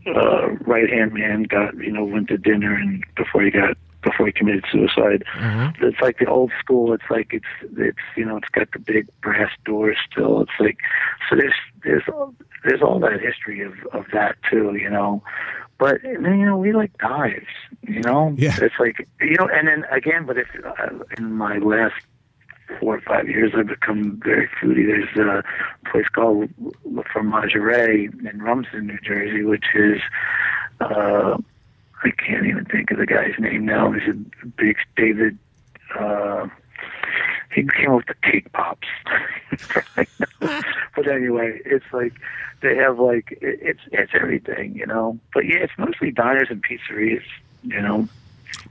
[0.08, 3.78] uh, right hand man got you know went to dinner and before he got
[4.08, 5.24] before he committed suicide.
[5.82, 6.94] It's like the old school.
[6.94, 7.46] It's like it's
[7.78, 10.42] it's you know it's got the big brass doors still.
[10.42, 10.78] It's like
[11.30, 14.76] so there's there's all, there's all that history of of that too.
[14.76, 15.24] You know.
[15.80, 17.46] But then you know we like dives,
[17.82, 18.34] you know.
[18.38, 18.58] Yeah.
[18.62, 21.96] It's like you know, and then again, but if uh, in my last
[22.80, 24.88] four or five years, I've become very foodie.
[24.88, 25.44] There's a
[25.90, 26.50] place called
[26.86, 30.02] La Fromagerie in Rumson, New Jersey, which is
[30.82, 31.38] uh,
[32.04, 33.92] I can't even think of the guy's name now.
[33.92, 35.38] He's a big David.
[35.98, 36.48] Uh,
[37.54, 38.88] he came up with the cake pops.
[40.96, 42.14] but anyway, it's like
[42.62, 45.20] they have like it's it's everything, you know.
[45.34, 47.24] But yeah, it's mostly diners and pizzerias,
[47.64, 48.08] you know.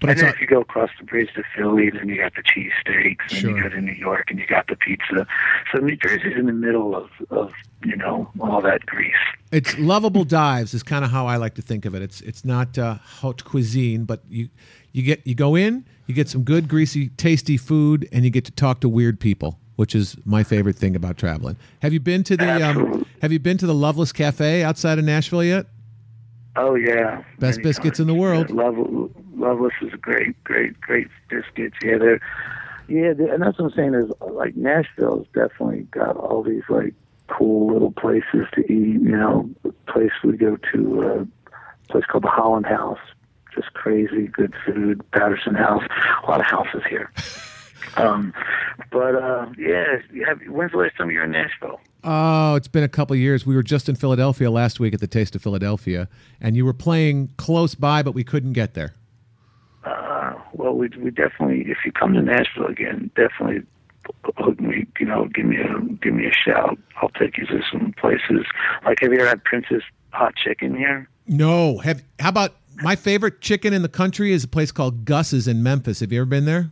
[0.01, 2.35] But and then not- if you go across the bridge to Philly, then you got
[2.35, 3.57] the cheesesteaks, and Sure.
[3.57, 5.27] you go to New York, and you got the pizza.
[5.73, 7.53] So New Jersey's in the middle of, of
[7.85, 9.15] you know all that grease.
[9.53, 12.03] It's lovable dives is kind of how I like to think of it.
[12.03, 14.49] It's it's not uh, haute cuisine, but you
[14.93, 18.45] you get you go in, you get some good greasy, tasty food, and you get
[18.47, 21.57] to talk to weird people, which is my favorite thing about traveling.
[21.81, 25.05] Have you been to the um, Have you been to the Loveless Cafe outside of
[25.05, 25.67] Nashville yet?
[26.57, 28.49] Oh yeah, Best Many biscuits in the world.
[28.49, 31.77] Yeah, Love, Loveless is great, great, great biscuits.
[31.83, 32.21] Yeah, they're
[32.89, 36.95] yeah, they and that's what I'm saying is like Nashville's definitely got all these like
[37.29, 39.01] cool little places to eat.
[39.03, 43.01] You know, the place we go to, uh, a place called the Holland House,
[43.55, 45.03] just crazy good food.
[45.13, 45.83] Patterson House,
[46.23, 47.11] a lot of houses here.
[47.97, 48.35] Um,
[48.91, 49.85] but uh, yeah,
[50.27, 51.81] have, when's the last time you were in Nashville?
[52.09, 53.45] Oh, it's been a couple of years.
[53.45, 56.09] We were just in Philadelphia last week at the Taste of Philadelphia,
[56.41, 58.95] and you were playing close by, but we couldn't get there.
[59.85, 63.67] Uh, well, we we definitely, if you come to Nashville again, definitely
[64.37, 64.87] hook me.
[65.01, 66.79] You know, give me a give me a shout.
[67.03, 68.47] I'll take you to some places.
[68.85, 71.09] Like, have you ever had Prince's Hot Chicken here?
[71.27, 75.49] No, have how about my favorite chicken in the country is a place called Gus's
[75.49, 75.99] in Memphis.
[75.99, 76.71] Have you ever been there?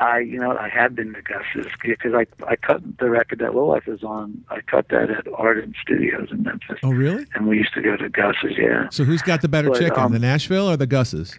[0.00, 3.54] I, you know, I have been to Gus's because I I cut the record that
[3.54, 4.44] Low Life is on.
[4.48, 7.26] I cut that at Ardent Studios in Memphis, Oh, really?
[7.34, 8.56] and we used to go to Gus's.
[8.56, 8.88] Yeah.
[8.90, 11.38] So who's got the better But, chicken, um, the Nashville or the Gus's?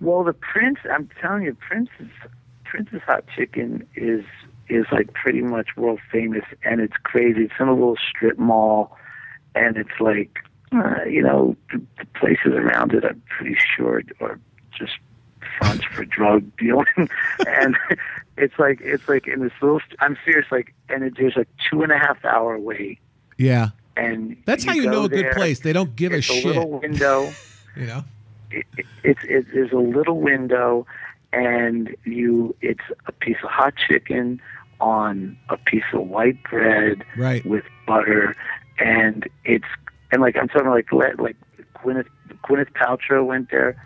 [0.00, 2.10] Well, the Prince, I'm telling you, Prince's
[2.64, 4.24] Prince's hot chicken is
[4.68, 7.42] is like pretty much world famous, and it's crazy.
[7.42, 8.96] It's in a little strip mall,
[9.56, 10.38] and it's like,
[10.72, 13.04] uh, you know, the, the places around it.
[13.04, 14.38] I'm pretty sure are
[14.72, 14.92] just
[15.58, 16.86] fronts for drug dealing,
[17.46, 17.76] and
[18.36, 19.80] it's like it's like in this little.
[20.00, 22.98] I'm serious, like, and it, there's a two and a half hour wait,
[23.38, 25.60] Yeah, and that's how you know a good there, place.
[25.60, 26.44] They don't give a a shit.
[26.44, 27.32] little window
[27.76, 28.04] You know.
[28.50, 30.86] it, it, it's it, there's a little window,
[31.32, 34.40] and you it's a piece of hot chicken
[34.80, 37.44] on a piece of white bread Right.
[37.44, 38.34] with butter,
[38.78, 39.66] and it's
[40.10, 41.36] and like I'm talking like let- like
[41.76, 42.06] Gwyneth
[42.44, 43.76] Gwyneth Paltrow went there.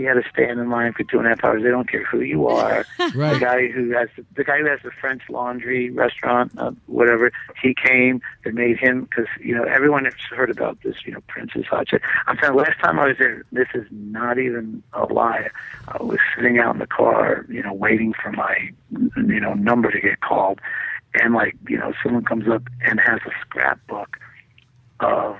[0.00, 1.62] She had to stand in line for two and a half hours.
[1.62, 2.86] They don't care who you are.
[2.98, 7.30] The guy who has the, the guy who has the French Laundry restaurant, uh, whatever.
[7.60, 8.22] He came.
[8.44, 10.96] They made him because you know everyone has heard about this.
[11.04, 12.08] You know, Prince's hot chicken.
[12.26, 15.50] I'm saying last time I was there, this is not even a lie.
[15.88, 19.90] I was sitting out in the car, you know, waiting for my you know number
[19.90, 20.60] to get called,
[21.14, 24.16] and like you know someone comes up and has a scrapbook
[25.00, 25.38] of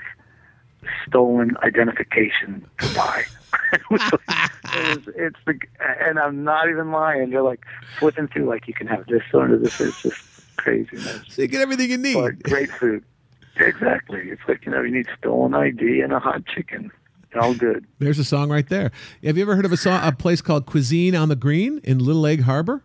[1.07, 3.25] stolen identification to buy.
[3.73, 5.59] It was, it was, it's the,
[6.01, 7.31] and I'm not even lying.
[7.31, 7.65] You're like
[7.99, 9.81] flipping through, like you can have this or this.
[9.81, 11.23] It's just craziness.
[11.29, 12.15] So you get everything you need.
[12.15, 13.05] But great food.
[13.57, 14.31] Exactly.
[14.31, 16.91] It's like you know you need stolen ID and a hot chicken.
[17.41, 17.87] All good.
[17.99, 18.91] There's a song right there.
[19.23, 22.01] Have you ever heard of a song, a place called Cuisine on the Green in
[22.01, 22.83] Little Egg Harbor?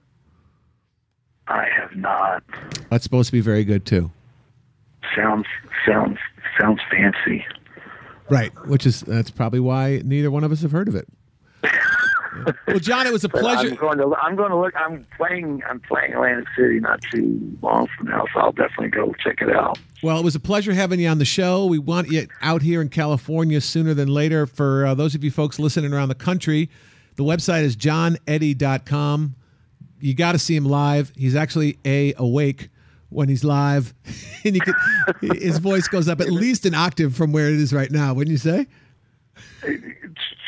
[1.48, 2.44] I have not.
[2.90, 4.12] That's supposed to be very good too.
[5.16, 5.48] Sounds
[5.88, 6.18] sounds
[6.60, 7.46] sounds fancy.
[8.30, 11.08] Right, which is that's probably why neither one of us have heard of it.
[12.68, 13.70] Well, John, it was a pleasure.
[13.70, 14.74] I'm going to I'm going to look.
[14.76, 19.14] I'm playing I'm playing Atlantic City not too long from now, so I'll definitely go
[19.24, 19.80] check it out.
[20.04, 21.66] Well, it was a pleasure having you on the show.
[21.66, 24.46] We want you out here in California sooner than later.
[24.46, 26.70] For uh, those of you folks listening around the country,
[27.16, 29.36] the website is johneddie.com.
[30.02, 31.14] You got to see him live.
[31.16, 32.70] He's actually a awake
[33.16, 33.94] when he's live,
[34.44, 34.76] and you can,
[35.22, 38.14] his voice goes up at least an octave from where it is right now.
[38.14, 38.68] Wouldn't you say?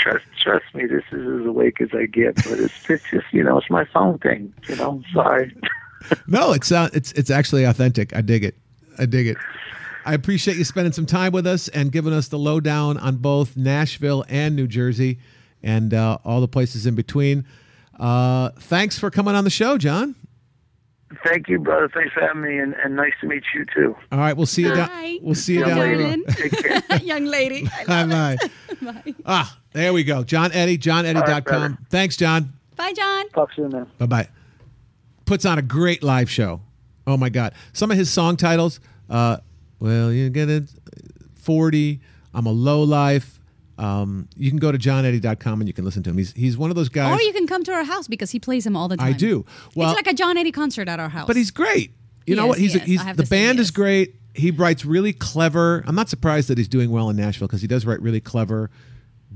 [0.02, 2.36] Trust trust me, this is as awake as I get.
[2.36, 4.54] But it's it's just you know it's my phone thing.
[4.68, 5.56] You know, sorry.
[6.28, 8.16] No, it's uh, it's it's actually authentic.
[8.16, 8.56] I dig it.
[8.98, 9.36] I dig it.
[10.06, 13.58] I appreciate you spending some time with us and giving us the lowdown on both
[13.58, 15.20] Nashville and New Jersey,
[15.62, 17.46] and uh, all the places in between.
[18.00, 20.16] Uh, thanks for coming on the show, John.
[21.26, 21.90] Thank you, brother.
[21.94, 23.96] Thanks for having me, and, and nice to meet you too.
[24.12, 24.88] All right, we'll see you down.
[24.90, 25.20] Bye.
[25.22, 26.36] We'll see you Young down the road.
[26.36, 26.52] Take
[26.90, 26.98] care.
[27.00, 27.68] Young lady.
[27.88, 28.38] I Bye
[28.82, 29.14] bye.
[29.26, 30.24] Ah, there we go.
[30.24, 31.42] John Eddie, All right, johneddie.com.
[31.44, 31.78] brother.
[31.90, 32.54] Thanks, John.
[32.76, 33.30] Bye, John.
[33.30, 33.88] Talk soon, man.
[33.98, 34.28] Bye bye.
[35.26, 36.62] Puts on a great live show.
[37.06, 37.54] Oh my God.
[37.74, 38.80] Some of his song titles,
[39.10, 39.38] uh,
[39.80, 40.66] well, you get it,
[41.36, 42.00] 40,
[42.34, 43.37] I'm a low life.
[43.78, 46.18] Um, you can go to johneddie.com and you can listen to him.
[46.18, 47.18] He's, he's one of those guys.
[47.18, 49.08] Or you can come to our house because he plays them all the time.
[49.08, 49.46] I do.
[49.76, 51.28] Well, it's like a John Eddie concert at our house.
[51.28, 51.92] but he's great.
[52.26, 52.58] You He know is, what?
[52.58, 53.72] He's, he he's the band is is.
[53.72, 54.16] great.
[54.34, 55.84] He writes really clever.
[55.88, 58.70] I'm not surprised that he's doing well in Nashville because he does write really clever,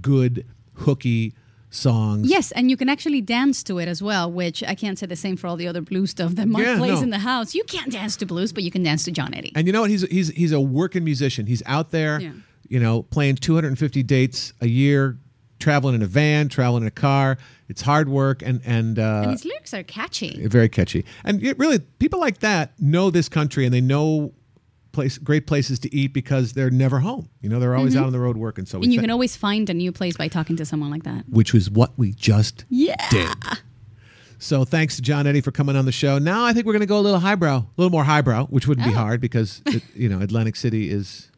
[0.01, 1.33] good, hooky
[1.69, 2.29] songs.
[2.29, 5.15] Yes, and you can actually dance to it as well, which I can't say the
[5.15, 7.01] same for all the other blues stuff that Mark Yeah, plays no.
[7.03, 7.55] in the house.
[7.55, 9.53] You can't dance to blues, but you can dance to John Eddie.
[9.55, 9.89] And you know what?
[9.89, 11.45] He's he's he's a working musician.
[11.47, 12.31] He's out there, Yeah.
[12.71, 15.17] You know, playing 250 dates a year,
[15.59, 17.37] traveling in a van, traveling in a car.
[17.67, 20.45] It's hard work and and, uh, and his lyrics are catchy.
[20.47, 21.05] very catchy.
[21.25, 24.33] And it really, people like that know this country and they know
[24.93, 27.29] place great places to eat because they're never home.
[27.41, 28.65] You know, they're always out on the road working.
[28.65, 28.83] So Mm-hmm.
[28.83, 31.23] And you can always find a new place by talking to someone like that.
[31.29, 32.95] which was what we just Yeah.
[33.09, 33.29] did.
[34.39, 36.17] So thanks to John Eddie for coming on the show.
[36.17, 38.67] Now I think we're going to go a little highbrow, a little more highbrow, which
[38.67, 38.97] wouldn't be Oh.
[38.97, 41.29] hard because it, you know Atlantic City is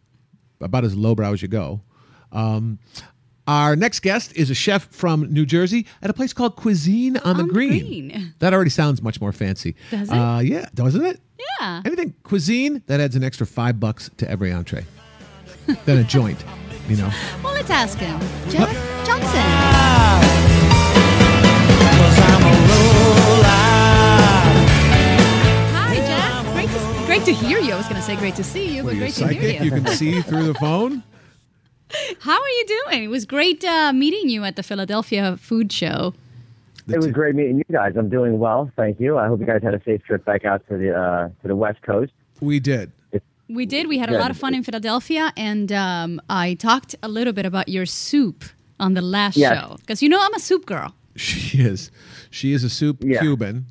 [0.63, 1.81] about as lowbrow as you go.
[2.31, 2.79] Um,
[3.45, 7.35] our next guest is a chef from New Jersey at a place called Cuisine on,
[7.37, 8.09] the, On the Green.
[8.09, 8.33] Green.
[8.39, 9.75] That already sounds much more fancy.
[9.91, 10.13] Does it?
[10.15, 11.19] Uh, yeah, doesn't it?
[11.59, 11.81] Yeah.
[11.85, 14.85] Anything cuisine that adds an extra five bucks to every entree
[15.85, 16.43] than a joint.
[16.87, 17.11] You know.
[17.43, 18.19] Well, let's ask him.
[18.49, 20.32] Geoff Johnson.
[27.13, 27.73] Great to, hear you.
[27.73, 29.65] I was going to say great to see you, but You're great to hear you.
[29.65, 31.03] You can see through the phone.
[32.21, 33.03] How are you doing?
[33.03, 36.15] It was great uh, meeting you at the Philadelphia Food Show.
[36.87, 37.93] It was great meeting you guys.
[37.95, 39.19] I'm doing well, thank you.
[39.19, 41.55] I hope you guys had a safe trip back out to the uh, to the
[41.55, 42.13] West Coast.
[42.41, 42.91] We did.
[43.47, 43.87] We did.
[43.87, 47.45] We had a lot of fun in Philadelphia, and um, I talked a little bit
[47.45, 48.43] about your soup
[48.79, 49.55] on the last Yes.
[49.55, 50.95] show because you know I'm a soup girl.
[51.15, 51.91] She is.
[52.31, 53.19] She is a soup Yeah.
[53.21, 53.67] Cuban,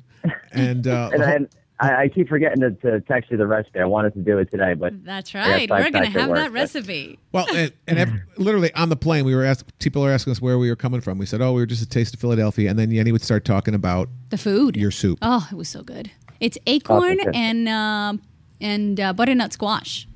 [0.53, 3.79] and, uh, And, and I, I keep forgetting to, to text you the recipe.
[3.79, 5.69] I wanted to do it today, but That's right.
[5.69, 7.19] We're gonna have work, that but- recipe.
[7.31, 9.77] well, and, and ev- literally on the plane, we were asked.
[9.79, 11.17] People are asking us where we were coming from.
[11.17, 13.43] We said, "Oh, we were just a taste of Philadelphia," and then Yeni would start
[13.43, 14.77] talking about The food.
[14.77, 15.17] your soup.
[15.21, 16.11] Oh, it was so good.
[16.39, 17.31] It's acorn Okay.
[17.33, 18.21] and um
[18.61, 20.07] and uh, butternut squash.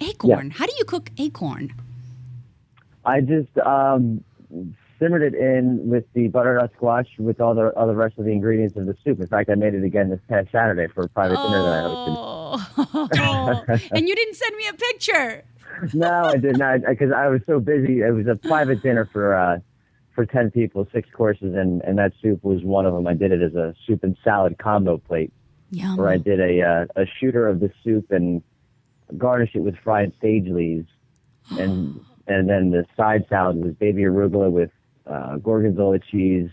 [0.00, 0.50] Acorn.
[0.50, 1.72] How do you cook acorn?
[3.06, 4.22] I just um,
[4.98, 8.76] simmered it in with the butternut squash with all the other rest of the ingredients
[8.76, 9.20] of the soup.
[9.20, 11.88] In fact, I made it again this past Saturday for a private dinner that I
[11.88, 13.08] hosted.
[13.18, 15.44] Oh, and you didn't send me a picture.
[15.92, 18.00] No, I did not because I was so busy.
[18.00, 19.58] It was a private dinner for uh,
[20.14, 23.06] for ten people, six courses, and and that soup was one of them.
[23.06, 25.32] I did it as a soup and salad combo plate,
[25.70, 25.96] Yum.
[25.96, 28.42] where I did a uh, a shooter of the soup and
[29.18, 30.88] garnish it with fried sage leaves,
[31.58, 34.70] and and then the side salad was baby arugula with
[35.06, 36.50] uh, gorgonzola cheese,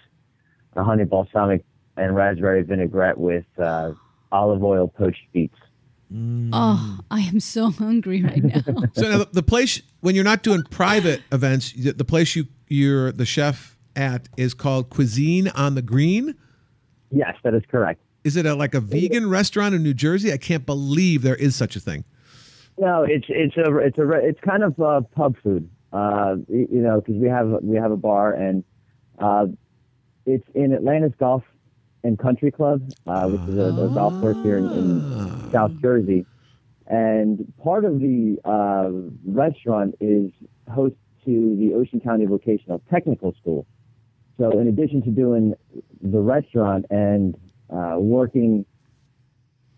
[0.75, 1.63] a honey balsamic
[1.97, 3.91] and raspberry vinaigrette with uh,
[4.31, 5.57] olive oil poached beets.
[6.51, 8.61] Oh, I am so hungry right now.
[8.93, 12.45] So now the, the place when you're not doing private events, the the place you
[12.67, 16.35] you're the chef at is called Cuisine on the Green.
[17.09, 18.01] Yes, that is correct.
[18.23, 20.31] Is it a, like a vegan restaurant in New Jersey?
[20.31, 22.05] I can't believe there is such a thing.
[22.77, 25.69] No, it's it's a it's a it's kind of uh, pub food.
[25.93, 28.63] Uh, you know, because we have we have a bar and
[29.19, 29.45] uh,
[30.25, 31.43] it's in Atlantis Golf
[32.03, 35.05] and Country Club, uh, which is a, a golf course here in, in
[35.53, 36.25] South Jersey.
[36.87, 38.89] And part of the uh,
[39.25, 40.31] restaurant is
[40.73, 43.65] host to the Ocean County Vocational Technical School.
[44.37, 45.53] So, in addition to doing
[46.01, 47.35] the restaurant and
[47.69, 48.65] uh, working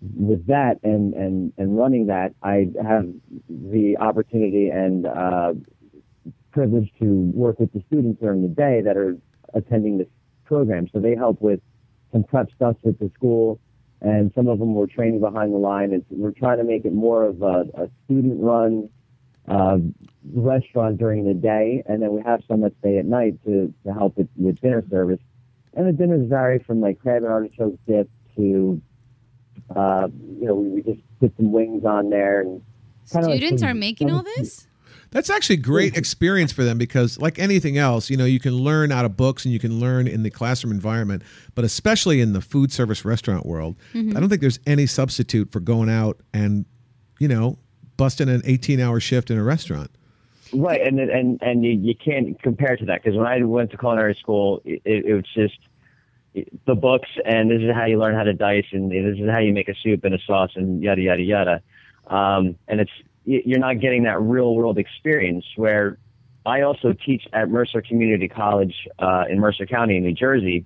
[0.02, 3.08] with that and, and, and running that, I have
[3.50, 5.54] the opportunity and uh,
[6.56, 9.18] privilege to work with the students during the day that are
[9.54, 10.08] attending this
[10.46, 10.88] program.
[10.94, 11.60] So they help with
[12.14, 13.60] some prep stuff with the school,
[14.00, 15.92] and some of them were training behind the line.
[15.92, 18.90] It's, we're trying to make it more of a, a student-run
[19.50, 19.78] uh,
[20.34, 23.94] restaurant during the day, and then we have some that stay at night to, to
[23.94, 25.20] help with, with dinner service.
[25.74, 28.82] And the dinners vary from like crab and artichoke dip to
[29.76, 30.08] uh,
[30.40, 32.62] you know, we, we just put some wings on there and
[33.12, 34.68] kinda like Students some- are making all this?
[35.16, 38.52] That's actually a great experience for them because, like anything else, you know, you can
[38.52, 41.24] learn out of books and you can learn in the classroom environment,
[41.56, 45.62] but especially in the food service restaurant world, I don't think there's any substitute for
[45.62, 46.66] going out and,
[47.18, 47.58] you know,
[47.96, 49.90] busting an 18 hour shift in a restaurant.
[50.52, 53.78] Right, and and and you, you can't compare to that because when I went to
[53.78, 55.60] culinary school, it, it, was just
[56.66, 59.40] the books, and this is how you learn how to dice, and this is how
[59.40, 61.62] you make a soup and a sauce, and yada yada yada.
[62.08, 62.92] Um, and it's
[63.26, 65.98] you're not getting that real world experience where
[66.46, 70.66] I also teach at Mercer Community College uh, in Mercer County in New Jersey,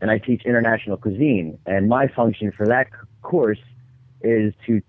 [0.00, 1.58] and I teach international cuisine.
[1.64, 2.88] And my function for that
[3.22, 3.60] course
[4.20, 4.82] is to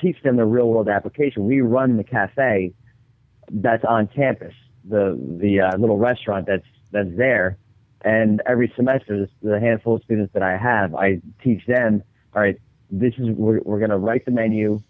[0.00, 1.46] teach them the real world application.
[1.46, 2.72] We run the cafe
[3.50, 4.54] that's on campus,
[4.84, 7.58] the the uh, little restaurant that's that's there.
[8.04, 12.02] And every semester, the handful of students that I have, I teach them.
[12.34, 12.58] All right,
[12.90, 14.80] this is we're, we're going to write the menu.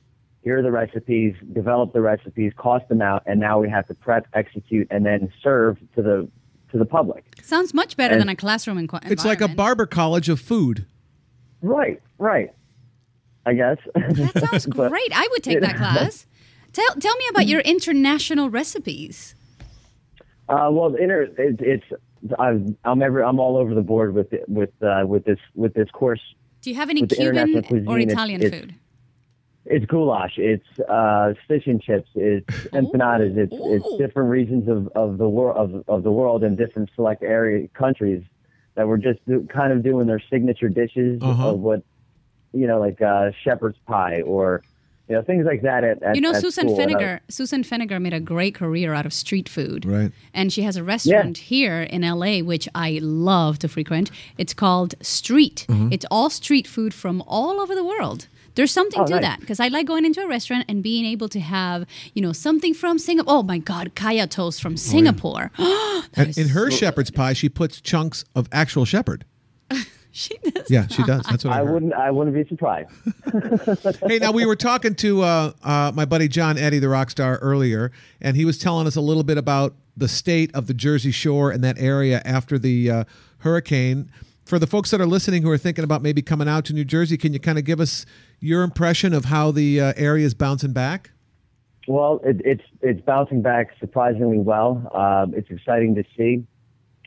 [0.43, 1.35] Here are the recipes.
[1.53, 5.33] Develop the recipes, cost them out, and now we have to prep, execute, and then
[5.43, 6.29] serve to the
[6.73, 7.25] to the public.
[7.43, 10.87] Sounds much better And- than a classroom enqu- It's like a barber college of food.
[11.61, 12.51] Right, right.
[13.45, 13.77] I guess.
[13.95, 15.13] That sounds But- great.
[15.15, 16.27] I would take that class.
[16.73, 19.35] Tell, tell me about your international recipes.
[20.49, 21.85] Uh, well, the inter, it, it's
[22.39, 25.75] I'm I'm ever I'm all over the board with it, with uh, with this with
[25.75, 26.21] this course.
[26.63, 28.75] Do you have any Cuban or Italian it's- food?
[29.65, 30.39] It's goulash.
[30.39, 32.09] It's uh, fish and chips.
[32.15, 33.37] It's empanadas.
[33.37, 37.23] It's it's different regions of, of the world of, of the world and different select
[37.23, 38.23] area countries
[38.75, 41.51] that were just do, kind of doing their signature dishes Uh-huh.
[41.51, 41.83] of what
[42.53, 44.63] you know, like uh, shepherd's pie or
[45.09, 45.85] you know things like that.
[45.85, 46.79] At, at You know, at Susan school.
[46.79, 47.21] Feniger.
[47.29, 49.85] Susan Feniger made a great career out of street food.
[49.87, 50.11] Right.
[50.35, 54.11] And she has a restaurant here in LA, which I love to frequent.
[54.39, 55.67] It's called Street.
[55.69, 55.93] Mm-hmm.
[55.93, 58.27] It's all street food from all over the world.
[58.55, 59.23] There's something Oh, to nice.
[59.23, 62.33] that because I like going into a restaurant and being able to have, you know,
[62.33, 63.35] something from Singapore.
[63.35, 65.51] Oh my God, kaya toast Oh, from Singapore.
[65.59, 69.25] That And is in her so- shepherd's pie, she puts chunks of actual shepherd.
[70.13, 70.71] she does.
[70.71, 71.23] Yeah, she does.
[71.31, 72.91] That's what I, I wouldn't I wouldn't be surprised.
[74.07, 77.39] hey, now we were talking to uh, uh, my buddy John Eddie, the rock star,
[77.39, 77.91] earlier,
[78.21, 81.51] and he was telling us a little bit about the state of the Jersey Shore
[81.51, 83.05] and that area after the uh,
[83.39, 84.11] hurricane.
[84.45, 86.85] For the folks that are listening who are thinking about maybe coming out to New
[86.85, 88.05] Jersey, can you kind of give us
[88.41, 91.11] your impression of how the uh, area is bouncing back?
[91.89, 94.89] Well, it, it's it's bouncing back surprisingly well.
[94.95, 96.45] Uh, it's exciting to see.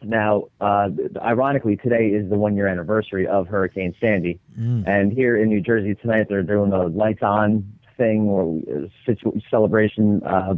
[0.03, 0.89] Now, uh,
[1.21, 4.39] ironically, today is the one year anniversary of Hurricane Sandy,
[4.85, 9.39] and here in New Jersey tonight they're doing a lights on thing or uh, situ-
[9.49, 10.55] celebration uh,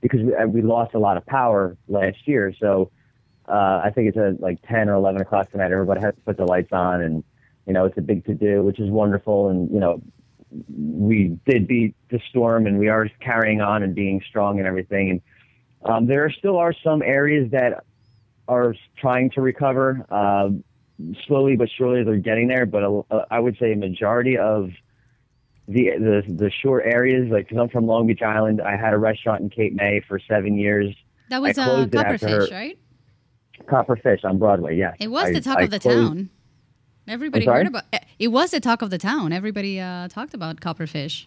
[0.00, 2.54] because we, uh, we lost a lot of power last year.
[2.58, 2.90] So
[3.52, 5.72] uh, I think it's at like 10 or 11 o'clock tonight.
[5.72, 7.22] Everybody has to put the lights on, and
[7.66, 9.50] you know it's a big to do, which is wonderful.
[9.50, 10.02] And you know
[10.74, 15.10] we did beat the storm and we are carrying on and being strong and everything.
[15.10, 15.20] And
[15.90, 17.84] um, there still are some areas that
[18.48, 20.50] are trying to recover uh,
[21.26, 22.04] slowly but surely.
[22.04, 24.70] They're getting there, but uh, I would say a majority of
[25.68, 28.98] the the the shore areas, like cause I'm from Long Beach Island, I had a
[28.98, 30.94] restaurant in Cape May for seven years.
[31.28, 32.78] That was a uh, closed it after Copperfish, right?
[33.66, 34.96] Copperfish on Broadway, yes.
[35.00, 36.30] It was I- the talk I of the closed- town.
[37.08, 38.28] Everybody heard about eh, it.
[38.28, 39.32] Was the talk of the town.
[39.32, 41.26] Everybody uh, talked about Copperfish.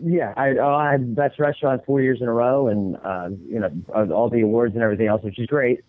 [0.00, 3.58] Yeah, I, oh, I had best restaurant four years in a row, and uh, you
[3.58, 3.70] know
[4.14, 5.82] all the awards and everything else, which is great.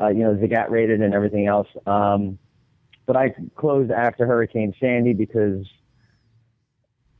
[0.00, 1.66] Uh, you know, Zagat rated and everything else.
[1.86, 2.38] Um,
[3.06, 5.66] but I closed after Hurricane Sandy because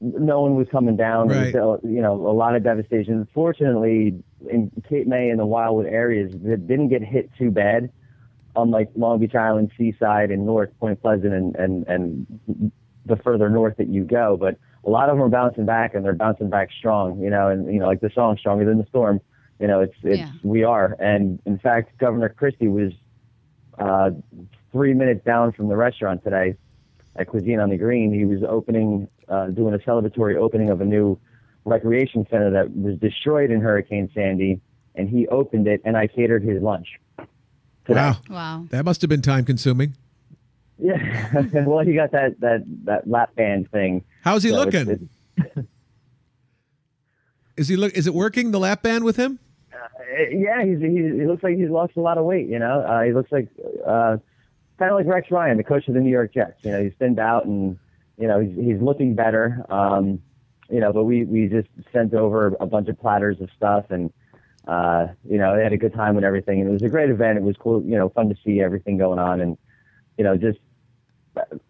[0.00, 1.28] no one was coming down.
[1.28, 1.62] There was, Right.
[1.62, 3.26] uh, you know, a lot of devastation.
[3.32, 7.90] Fortunately, in Cape May and the Wildwood areas, it didn't get hit too bad.
[8.54, 12.72] Unlike Long Beach Island, Seaside, and North Point Pleasant, and and and
[13.04, 16.04] the further north that you go, but a lot of them are bouncing back and
[16.04, 18.86] they're bouncing back strong, you know, and you know, like the song "Stronger Than the
[18.86, 19.20] Storm,"
[19.60, 20.30] you know, it's it's Yeah.
[20.42, 22.92] we are, and in fact, Governor Christie was
[23.78, 24.10] uh,
[24.72, 26.56] three minutes down from the restaurant today
[27.18, 28.12] at Cuisine on the Green.
[28.12, 31.18] He was opening, uh, doing a celebratory opening of a new
[31.64, 34.60] recreation center that was destroyed in Hurricane Sandy,
[34.94, 36.88] and he opened it, and I catered his lunch.
[37.86, 38.00] Today.
[38.00, 38.16] Wow.
[38.30, 38.66] Wow.
[38.70, 39.94] That must have been time consuming.
[40.78, 44.04] Yeah, well, he got that that that lap band thing.
[44.22, 44.88] How's he So looking?
[44.90, 45.64] it's-
[47.56, 47.94] Is he look?
[47.94, 49.38] Is it working the lap band with him?
[49.72, 49.78] Uh,
[50.30, 52.48] yeah, he's, he, he looks like he's lost a lot of weight.
[52.48, 53.48] You know, uh, he looks like
[53.86, 54.18] uh,
[54.78, 56.64] kind of like Rex Ryan, the coach of the New York Jets.
[56.64, 57.78] You know, he's thinned out and
[58.18, 59.64] you know he's he's looking better.
[59.68, 60.22] Um,
[60.68, 64.12] you know, but we we just sent over a bunch of platters of stuff and.
[64.68, 67.08] Uh, you know, they had a good time and everything, and it was a great
[67.08, 67.38] event.
[67.38, 69.56] It was cool, you know, fun to see everything going on, and
[70.18, 70.58] you know, just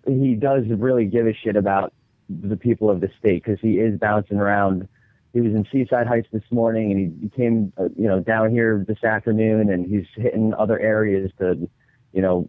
[0.06, 1.92] he does really give a shit about
[2.30, 4.88] the people of the state because he is bouncing around
[5.36, 8.50] he was in Seaside Heights this morning, and he, he came, uh, you know, down
[8.50, 11.68] here this afternoon, and he's hitting other areas to,
[12.14, 12.48] you know,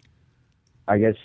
[0.88, 1.16] I guess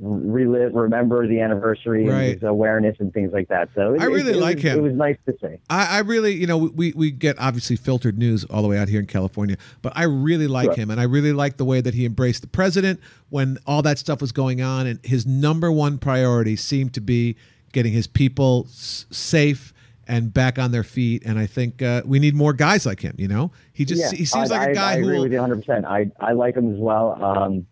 [0.00, 2.22] relive, remember the anniversary Right.
[2.22, 3.68] and his awareness and things like that.
[3.74, 4.78] So it, I really it, it like was, him.
[4.78, 5.56] It was nice to see.
[5.70, 8.88] I, I really, you know, we, we get obviously filtered news all the way out
[8.88, 10.74] here in California, but I really like Sure.
[10.74, 10.90] him.
[10.90, 13.00] And I really like the way that he embraced the president
[13.30, 14.86] when all that stuff was going on.
[14.86, 17.36] And his number one priority seemed to be
[17.72, 19.72] getting his people s- safe
[20.06, 21.22] and back on their feet.
[21.24, 23.52] And I think uh, we need more guys like him, you know?
[23.72, 25.02] He just, he seems I, like a guy I who.
[25.04, 25.64] agree will- with you 100.
[25.64, 27.22] percent I I like him as well.
[27.24, 27.66] Um,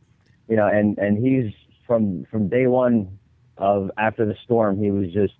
[0.52, 1.50] you know, and and he's
[1.86, 3.18] from from day one
[3.56, 5.32] of after the storm, he was just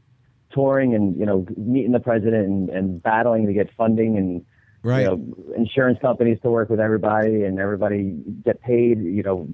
[0.55, 4.47] touring and you know meeting the president and, and battling to get funding and
[4.83, 5.03] Right.
[5.03, 9.03] you know insurance companies to work with everybody and everybody get paid.
[9.03, 9.49] You know,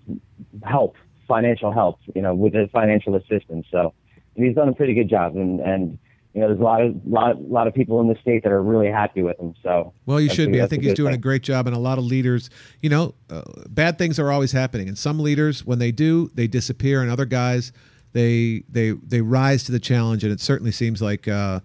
[0.62, 0.94] help
[1.26, 1.98] financial help.
[2.14, 3.66] You know, with the financial assistance.
[3.72, 3.92] So
[4.36, 5.98] and he's done a pretty good job and and.
[6.38, 8.62] You know, there's a lot of lot, lot of people in the state that are
[8.62, 9.54] really happy with him.
[9.62, 10.62] So Well, you should be.
[10.62, 12.48] I think he's doing a great job, and a lot of leaders,
[12.80, 16.46] you know, uh, bad things are always happening, and some leaders, when they do, they
[16.46, 17.72] disappear, and other guys,
[18.12, 21.26] they they they rise to the challenge, and it certainly seems like.
[21.28, 21.60] Uh,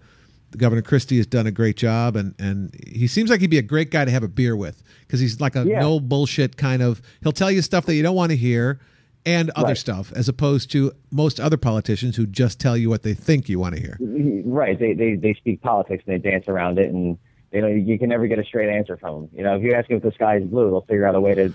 [0.56, 3.62] Governor Christie has done a great job, and, and he seems like he'd be a
[3.62, 5.80] great guy to have a beer with because he's like a Yeah.
[5.80, 7.02] no bullshit kind of.
[7.24, 8.78] He'll tell you stuff that you don't want to hear,
[9.26, 9.76] and other Right.
[9.78, 13.58] stuff, as opposed to most other politicians who just tell you what they think you
[13.58, 13.96] want to hear.
[14.44, 14.78] Right.
[14.78, 17.18] They, they they speak politics and they dance around it, and
[17.52, 19.30] you know you can never get a straight answer from them.
[19.34, 21.20] You know, if you ask them if the sky is blue, they'll figure out a
[21.20, 21.52] way to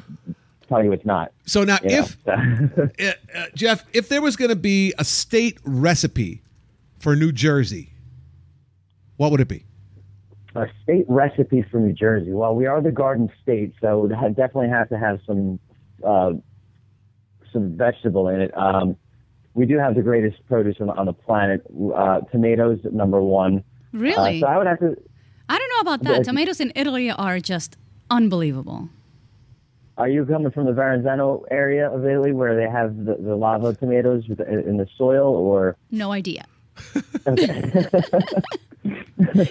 [0.68, 1.32] tell you it's not.
[1.46, 2.32] So now, if uh,
[3.00, 6.42] uh, Geoff, if there was going to be a state recipe
[6.98, 7.92] for New Jersey,
[9.18, 9.66] what would it be?
[10.56, 12.32] a state recipe for New Jersey.
[12.34, 15.60] Well, we are the Garden State, so it definitely have to have some
[16.04, 16.34] uh,
[17.52, 18.58] some vegetable in it.
[18.58, 18.96] Um,
[19.54, 21.66] we do have the greatest produce on, on the planet.
[21.96, 23.64] Uh, tomatoes, number one.
[23.92, 24.38] Really?
[24.38, 24.96] Uh, so I would have to.
[25.50, 26.24] I don't know about that.
[26.24, 27.78] Tomatoes in Italy are just
[28.10, 28.90] unbelievable.
[29.98, 33.76] Are you coming from the Verrazano area of Italy where they have the, the lava
[33.76, 36.46] tomatoes in the soil, or No idea.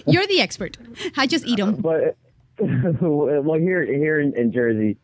[0.06, 0.78] You're the expert.
[1.18, 1.76] I just eat them.
[1.82, 2.16] but
[2.58, 4.96] well here here in, in Jersey,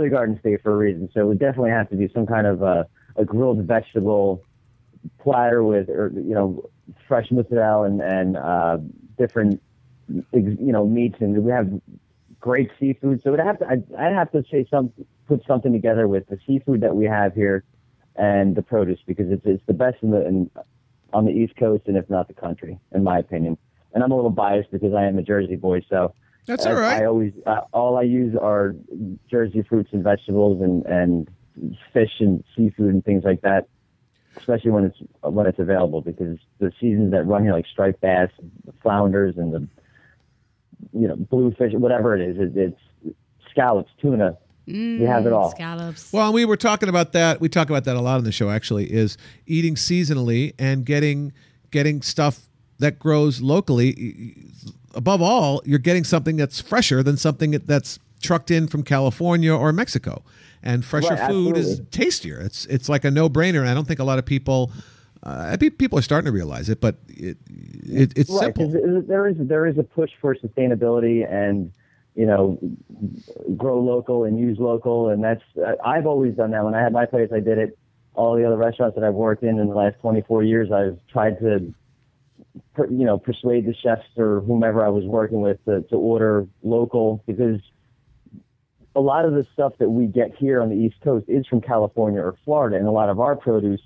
[0.00, 1.08] the Garden State for a reason.
[1.12, 2.86] So we definitely have to do some kind of a,
[3.16, 4.42] a grilled vegetable
[5.20, 6.70] platter with, or you know,
[7.06, 8.78] fresh mozzarella and and uh,
[9.18, 9.60] different
[10.08, 11.68] you know meats, and we have
[12.40, 13.22] great seafood.
[13.22, 14.92] So it'd have to I'd, I'd have to say some
[15.28, 17.64] put something together with the seafood that we have here
[18.16, 20.50] and the produce because it's it's the best in the in,
[21.12, 23.56] on the East Coast and if not the country, in my opinion.
[23.94, 26.14] And I'm a little biased because I am a Jersey boy, so
[26.46, 27.02] That's all right.
[27.02, 28.74] I always uh, all I use are
[29.30, 31.30] Jersey fruits and vegetables and and
[31.92, 33.68] fish and seafood and things like that.
[34.36, 38.30] Especially when it's when it's available, because the seasons that run here, like striped bass,
[38.64, 39.68] the flounders, and the
[40.92, 43.14] you know bluefish, whatever it is, it, it's
[43.50, 44.38] scallops, tuna.
[44.66, 45.50] we have it all.
[45.50, 46.12] Scallops.
[46.12, 47.40] Well, we were talking about that.
[47.40, 48.48] We talk about that a lot on the show.
[48.50, 51.32] Actually, is eating seasonally and getting
[51.70, 52.48] getting stuff
[52.82, 54.36] that grows locally.
[54.94, 59.72] Above all, you're getting something that's fresher than something that's trucked in from California or
[59.72, 60.22] Mexico.
[60.62, 62.38] And fresher Right, food is tastier.
[62.40, 63.60] It's it's like a no brainer.
[63.60, 64.70] And I don't think a lot of people.
[65.24, 67.38] Uh, I think people are starting to realize it, but it,
[67.84, 68.68] it it's Right, simple.
[69.06, 71.72] there is there is a push for sustainability and
[72.16, 72.58] you know
[73.56, 75.42] grow local and use local, and that's
[75.84, 76.64] I've always done that.
[76.64, 77.78] When I had my place, I did it.
[78.14, 81.38] All the other restaurants that I've worked in in the last 24 years, I've tried
[81.40, 81.72] to
[82.74, 86.46] per, you know persuade the chefs or whomever I was working with to, to order
[86.62, 87.60] local because
[88.94, 91.60] a lot of the stuff that we get here on the East Coast is from
[91.60, 93.80] California or Florida, and a lot of our produce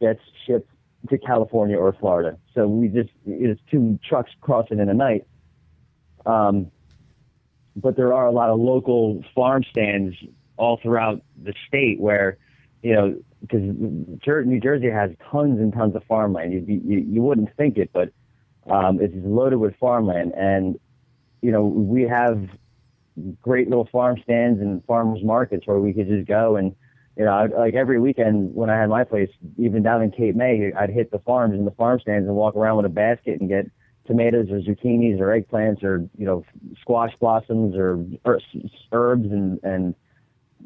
[0.00, 0.70] gets shipped
[1.10, 2.38] to California or Florida.
[2.54, 5.26] So we just it's two trucks crossing in a night.
[6.24, 6.70] Um,
[7.76, 10.16] but there are a lot of local farm stands
[10.56, 12.38] all throughout the state where,
[12.84, 16.52] you know, because New Jersey has tons and tons of farmland.
[16.52, 18.10] You you, you wouldn't think it, but
[18.70, 20.78] um, it's loaded with farmland, and
[21.40, 22.46] you know we have
[23.40, 26.74] great little farm stands and farmers markets where we could just go and
[27.16, 30.34] you know, I'd, like every weekend when I had my place, even down in Cape
[30.34, 33.40] May, I'd hit the farms and the farm stands and walk around with a basket
[33.40, 33.70] and get
[34.04, 36.44] tomatoes or zucchinis or eggplants or you know
[36.80, 38.04] squash blossoms or,
[38.92, 39.94] herbs and and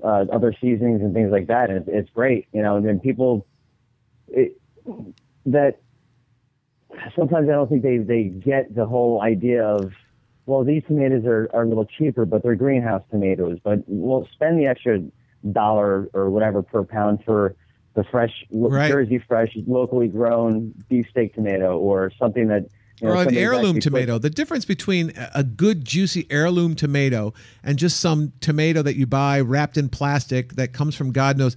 [0.03, 1.70] uh, other seasonings and things like that.
[1.70, 2.76] And it's, great, you know.
[2.76, 3.46] And then people
[4.28, 4.61] it,
[5.46, 5.80] that
[7.16, 9.92] sometimes I don't think they they get the whole idea of
[10.46, 13.59] well, these tomatoes are, are a little cheaper, but they're greenhouse tomatoes.
[13.62, 15.03] But we'll spend the extra
[15.53, 17.55] dollar or whatever per pound for
[17.94, 18.88] the fresh Right.
[18.88, 22.66] Jersey fresh, locally grown beefsteak tomato or something that
[23.03, 24.18] or an heirloom put- tomato.
[24.18, 27.32] The difference between a- good juicy heirloom tomato
[27.62, 31.55] and just some tomato that you buy wrapped in plastic that comes from God knows,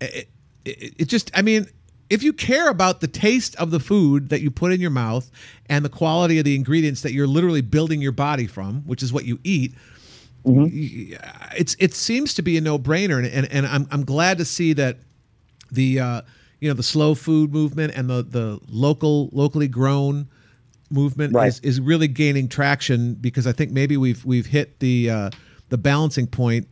[0.00, 0.28] it,
[0.64, 1.30] it, it just.
[1.34, 1.66] I mean,
[2.10, 5.30] if you care about the taste of the food that you put in your mouth
[5.66, 9.12] and the quality of the ingredients that you're literally building your body from, which is
[9.12, 9.74] what you eat,
[10.44, 11.18] y-
[11.56, 14.44] it's it seems to be a no brainer, and, and and I'm I'm glad to
[14.44, 14.98] see that
[15.72, 16.22] the uh,
[16.60, 20.28] you know the slow food movement and the the local locally grown
[20.90, 21.48] movement Right.
[21.48, 25.30] is, is really gaining traction because I think maybe we've we've hit the uh,
[25.70, 26.68] the balancing point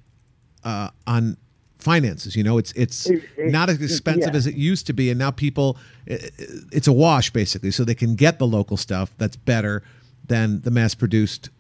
[0.64, 1.36] uh, on
[1.76, 2.36] finances.
[2.36, 4.36] You know, it's it's It- it- not as expensive yeah.
[4.36, 5.76] as it used to be, and now people
[6.08, 6.18] i- i-
[6.72, 9.82] it's a wash basically, so they can get the local stuff that's better
[10.26, 11.50] than the mass produced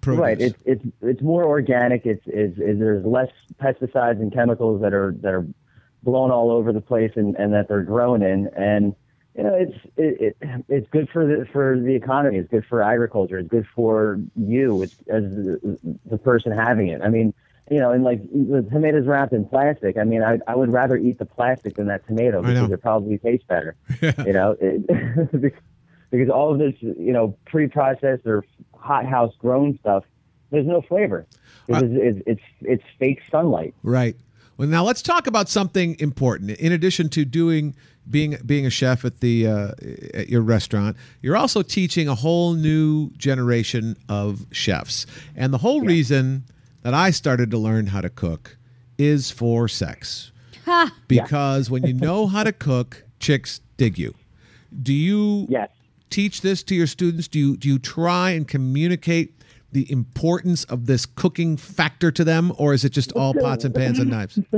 [0.00, 0.20] produce.
[0.20, 0.40] Right.
[0.40, 2.04] It's it's it's more organic.
[2.06, 3.30] It's is is there's less
[3.62, 5.46] pesticides and chemicals that are that are
[6.02, 8.94] blown all over the place and, and that they're grown in and
[9.36, 12.38] you know it's it, it it's good for the for the economy.
[12.38, 13.38] It's good for agriculture.
[13.38, 17.02] It's good for you it's, as the, the person having it.
[17.02, 17.34] I mean.
[17.70, 19.96] You know, and like the tomatoes wrapped in plastic.
[19.96, 23.16] I mean, I I would rather eat the plastic than that tomato because it probably
[23.16, 23.74] tastes better.
[24.02, 24.84] you know, it,
[26.10, 30.04] because all of this, you know, pre-processed or hothouse grown stuff,
[30.50, 31.26] there's no flavor.
[31.66, 33.74] Because uh, it's, it's it's fake sunlight.
[33.82, 34.16] Right.
[34.56, 36.50] Well, now let's talk about something important.
[36.52, 37.74] In addition to doing
[38.10, 39.70] being being a chef at the uh,
[40.14, 45.06] at your restaurant, you're also teaching a whole new generation of chefs.
[45.34, 46.44] And the whole reason
[46.82, 48.56] that I started to learn how to cook
[48.98, 50.32] is for sex.
[51.08, 54.14] Because when you know how to cook, chicks dig you.
[54.82, 55.70] Do you Yes.
[56.10, 57.28] teach this to your students?
[57.28, 59.40] Do you do you try and communicate
[59.74, 63.74] the importance of this cooking factor to them, or is it just all pots and
[63.74, 64.38] pans and knives?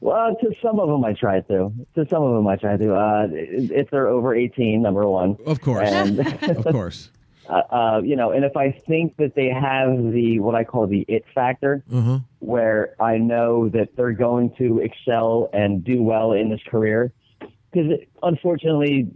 [0.00, 1.72] Well, to some of them I try to.
[1.94, 2.94] To some of them I try to.
[2.94, 5.36] Uh, if they're over 18, number one.
[5.46, 6.18] Of course, And
[6.56, 7.10] of course.
[7.48, 10.86] uh, uh, you know, and if I think that they have the what I call
[10.88, 12.18] the it factor, Uh-huh.
[12.40, 17.12] where I know that they're going to excel and do well in this career,
[17.72, 17.92] because
[18.22, 19.08] unfortunately,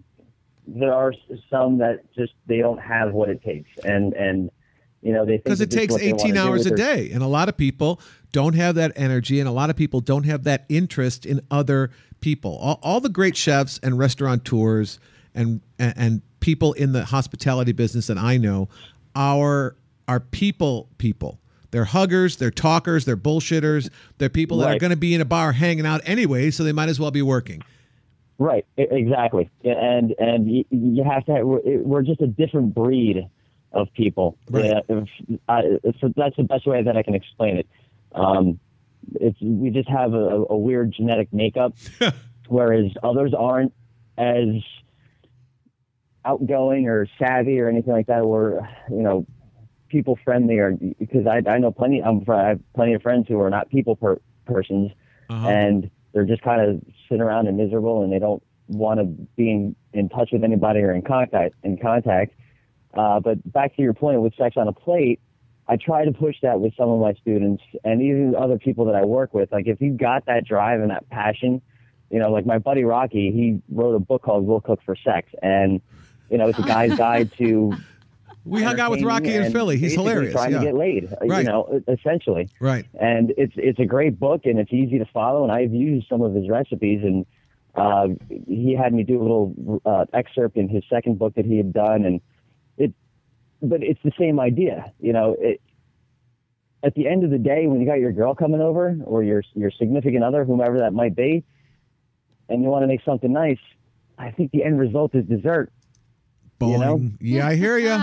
[0.67, 1.13] there are
[1.51, 4.51] some that just they don't have what it takes, and and
[5.03, 7.57] you know they Because it takes 18 hours a their- day, and a lot of
[7.57, 8.01] people
[8.33, 11.91] don't have that energy, and a lot of people don't have that interest in other
[12.21, 12.57] people.
[12.59, 14.99] All, all the great chefs and restaurateurs
[15.35, 18.69] and, and and people in the hospitality business that I know
[19.15, 19.77] are
[20.09, 21.39] are people people.
[21.71, 25.25] They're huggers, they're talkers, they're bullshitters, they're people that are going to be in a
[25.25, 27.63] bar hanging out anyway, so they might as well be working.
[28.39, 31.33] Right, exactly, and and you, have to.
[31.33, 33.29] Have, we're just a different breed
[33.73, 34.37] of people.
[34.51, 34.65] Right.
[34.67, 35.09] Yeah, if,
[35.49, 35.63] I,
[36.01, 37.69] so that's the best way that I can explain it.
[38.15, 38.59] Um,
[39.15, 41.75] it's we just have a, a weird genetic makeup,
[42.49, 43.73] whereas others aren't
[44.19, 44.47] as
[46.25, 48.21] outgoing or savvy or anything like that.
[48.23, 49.27] Or you know,
[49.89, 52.03] people friendly or because I I know plenty.
[52.03, 54.91] I'm I have plenty of friends who are not people per, persons
[55.29, 55.49] Uh-huh.
[55.49, 59.05] and they're just kind of sitting around and miserable and they don't want to
[59.37, 62.35] be in, in touch with anybody or in contact in contact.
[62.95, 65.21] Uh, but back to your point with sex on a plate,
[65.69, 68.97] I try to push that with some of my students and even other people that
[68.97, 69.53] I work with.
[69.53, 71.63] Like if you got that drive and that passion,
[72.11, 75.29] you know, like my buddy Rocky, he wrote a book called "Will Cook for Sex,"
[75.43, 75.81] and
[76.29, 77.73] you know, it's a guy's guide to.
[78.45, 79.77] We hung out with Rocky in and Philly.
[79.77, 80.33] He's hilarious.
[80.33, 80.59] Trying yeah.
[80.59, 81.45] to get laid, Right.
[81.45, 82.87] you know, essentially Right.
[82.99, 86.23] and it's it's a great book and it's easy to follow and I've used some
[86.23, 87.27] of his recipes and
[87.75, 88.09] uh,
[88.49, 91.73] he had me do a little uh, excerpt in his second book that he had
[91.73, 92.21] done and
[92.81, 92.93] it
[93.63, 95.61] but it's the same idea you know it,
[96.83, 99.43] at the end of the day when you got your girl coming over or your
[99.55, 101.45] your significant other whomever that might be
[102.49, 103.59] and you want to make something nice
[104.19, 105.73] I think the end result is dessert
[106.61, 106.73] Boing.
[106.73, 107.11] You know?
[107.21, 107.99] Yeah, I hear you.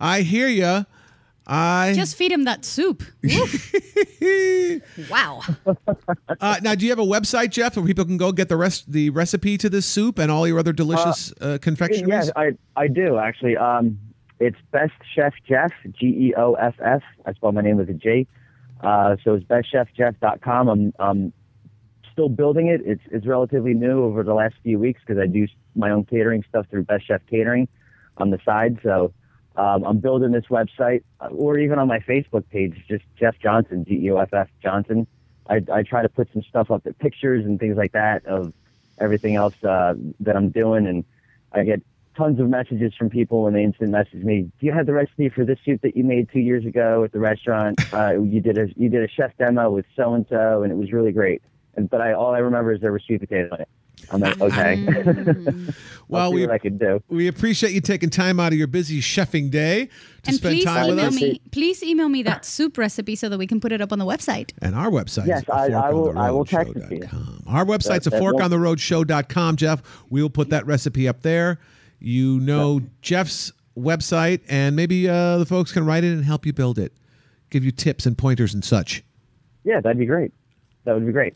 [0.00, 0.86] I hear you.
[1.46, 3.02] I Just feed him that soup.
[5.10, 5.40] Wow.
[6.40, 6.74] uh, now.
[6.74, 9.58] Do you have a website, Geoff, where people can go get the rest the recipe
[9.58, 12.26] to this soup and all your other delicious uh, confectionaries?
[12.26, 13.56] Yes, I I do actually.
[13.56, 13.98] Um,
[14.38, 17.02] it's Best Chef Geoff G E O F F.
[17.26, 18.26] I spell my name with a J.
[18.80, 20.68] Uh, so it's bestchefjeff.com.
[20.68, 21.32] I'm um
[22.12, 22.80] still building it.
[22.84, 26.44] It's it's relatively new over the last few weeks because I do my own catering
[26.48, 27.68] stuff through Best Chef Catering
[28.18, 28.78] on the side.
[28.82, 29.12] So
[29.56, 33.84] um, I'm building this website, uh, or even on my Facebook page, just Geoff Johnson,
[33.84, 35.06] G E O F F Johnson.
[35.48, 38.52] I, I try to put some stuff up, the pictures and things like that of
[38.98, 41.04] everything else uh, that I'm doing, and
[41.52, 41.82] I get
[42.16, 44.42] tons of messages from people when they instant message me.
[44.60, 47.12] Do you have the recipe for this soup that you made two years ago at
[47.12, 47.80] the restaurant?
[47.92, 50.76] Uh, you did a you did a chef demo with so and so, and it
[50.76, 51.42] was really great.
[51.76, 53.68] And but I all I remember is there was sweet potato in it.
[54.10, 54.86] I'm like, okay.
[56.08, 57.02] Well, we what I can do.
[57.08, 59.92] we appreciate you taking time out of your busy chefing day to
[60.26, 61.14] and spend please time with email us.
[61.14, 61.40] me.
[61.52, 64.04] Please email me that soup recipe so that we can put it up on the
[64.04, 64.50] website.
[64.60, 67.08] And our website Yes, I- I will- I will text it to you.
[67.46, 69.82] Our website's That- a that won't- forkontheroadshow.com, Geoff.
[70.10, 71.58] We will put that recipe up there.
[71.98, 76.52] You know Geoff's website, and maybe uh, the folks can write it and help you
[76.52, 76.92] build it,
[77.48, 79.02] give you tips and pointers and such.
[79.64, 80.32] Yeah, that'd be great.
[80.84, 81.34] That would be great.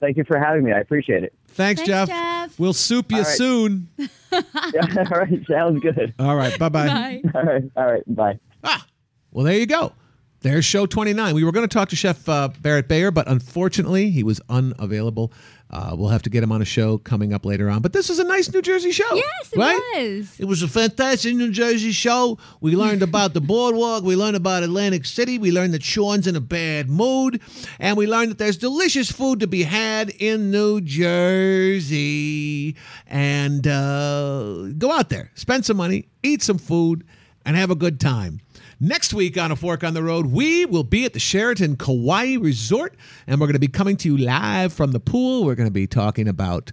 [0.00, 0.72] Thank you for having me.
[0.72, 1.32] I appreciate it.
[1.48, 2.08] Thanks, Thanks, Geoff.
[2.08, 2.58] Geoff.
[2.58, 3.36] We'll soup you All right.
[3.36, 3.88] soon.
[4.32, 6.12] Yeah, all right, sounds good.
[6.18, 6.86] All right, bye-bye.
[6.86, 7.22] Bye.
[7.34, 8.38] All right, all right, bye.
[8.64, 8.84] Ah,
[9.30, 9.92] Well, there you go.
[10.40, 11.34] There's show 29.
[11.34, 15.32] We were going to talk to Chef uh, Barrett Bayer, but unfortunately, he was unavailable.
[15.68, 17.82] Uh, we'll have to get him on a show coming up later on.
[17.82, 19.14] But this is a nice New Jersey show.
[19.14, 19.80] Yes, it right?
[19.96, 20.38] was.
[20.38, 22.38] It was a fantastic New Jersey show.
[22.60, 24.04] We learned about the boardwalk.
[24.04, 25.38] We learned about Atlantic City.
[25.38, 27.40] We learned that Sean's in a bad mood.
[27.80, 32.76] And we learned that there's delicious food to be had in New Jersey.
[33.08, 37.04] And uh, go out there, spend some money, eat some food,
[37.44, 38.40] and have a good time.
[38.78, 42.34] Next week on A Fork on the Road, we will be at the Sheraton Kauai
[42.34, 42.94] Resort,
[43.26, 45.44] and we're going to be coming to you live from the pool.
[45.44, 46.72] We're going to be talking about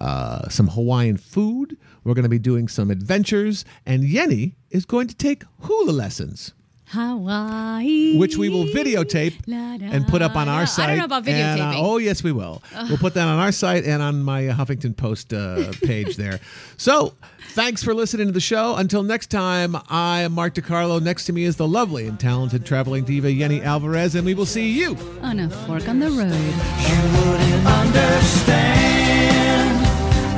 [0.00, 1.76] uh, some Hawaiian food.
[2.04, 6.54] We're going to be doing some adventures, and Yeni is going to take hula lessons,
[6.92, 10.84] Hawaii, which we will videotape la, da, and put up on our site.
[10.84, 11.58] I don't know about videotaping.
[11.58, 12.62] And, uh, oh yes, we will.
[12.74, 12.88] Ugh.
[12.90, 16.38] We'll put that on our site and on my uh, Huffington Post uh, page there.
[16.76, 17.14] So
[17.52, 18.76] thanks for listening to the show.
[18.76, 21.02] Until next time, I am Mark DeCarlo.
[21.02, 24.46] Next to me is the lovely and talented traveling diva Yeni Alvarez, and we will
[24.46, 26.18] see you on a fork on the road.
[26.18, 29.86] You wouldn't understand.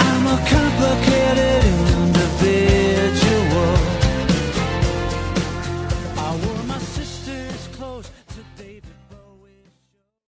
[0.00, 1.53] I'm a complicated.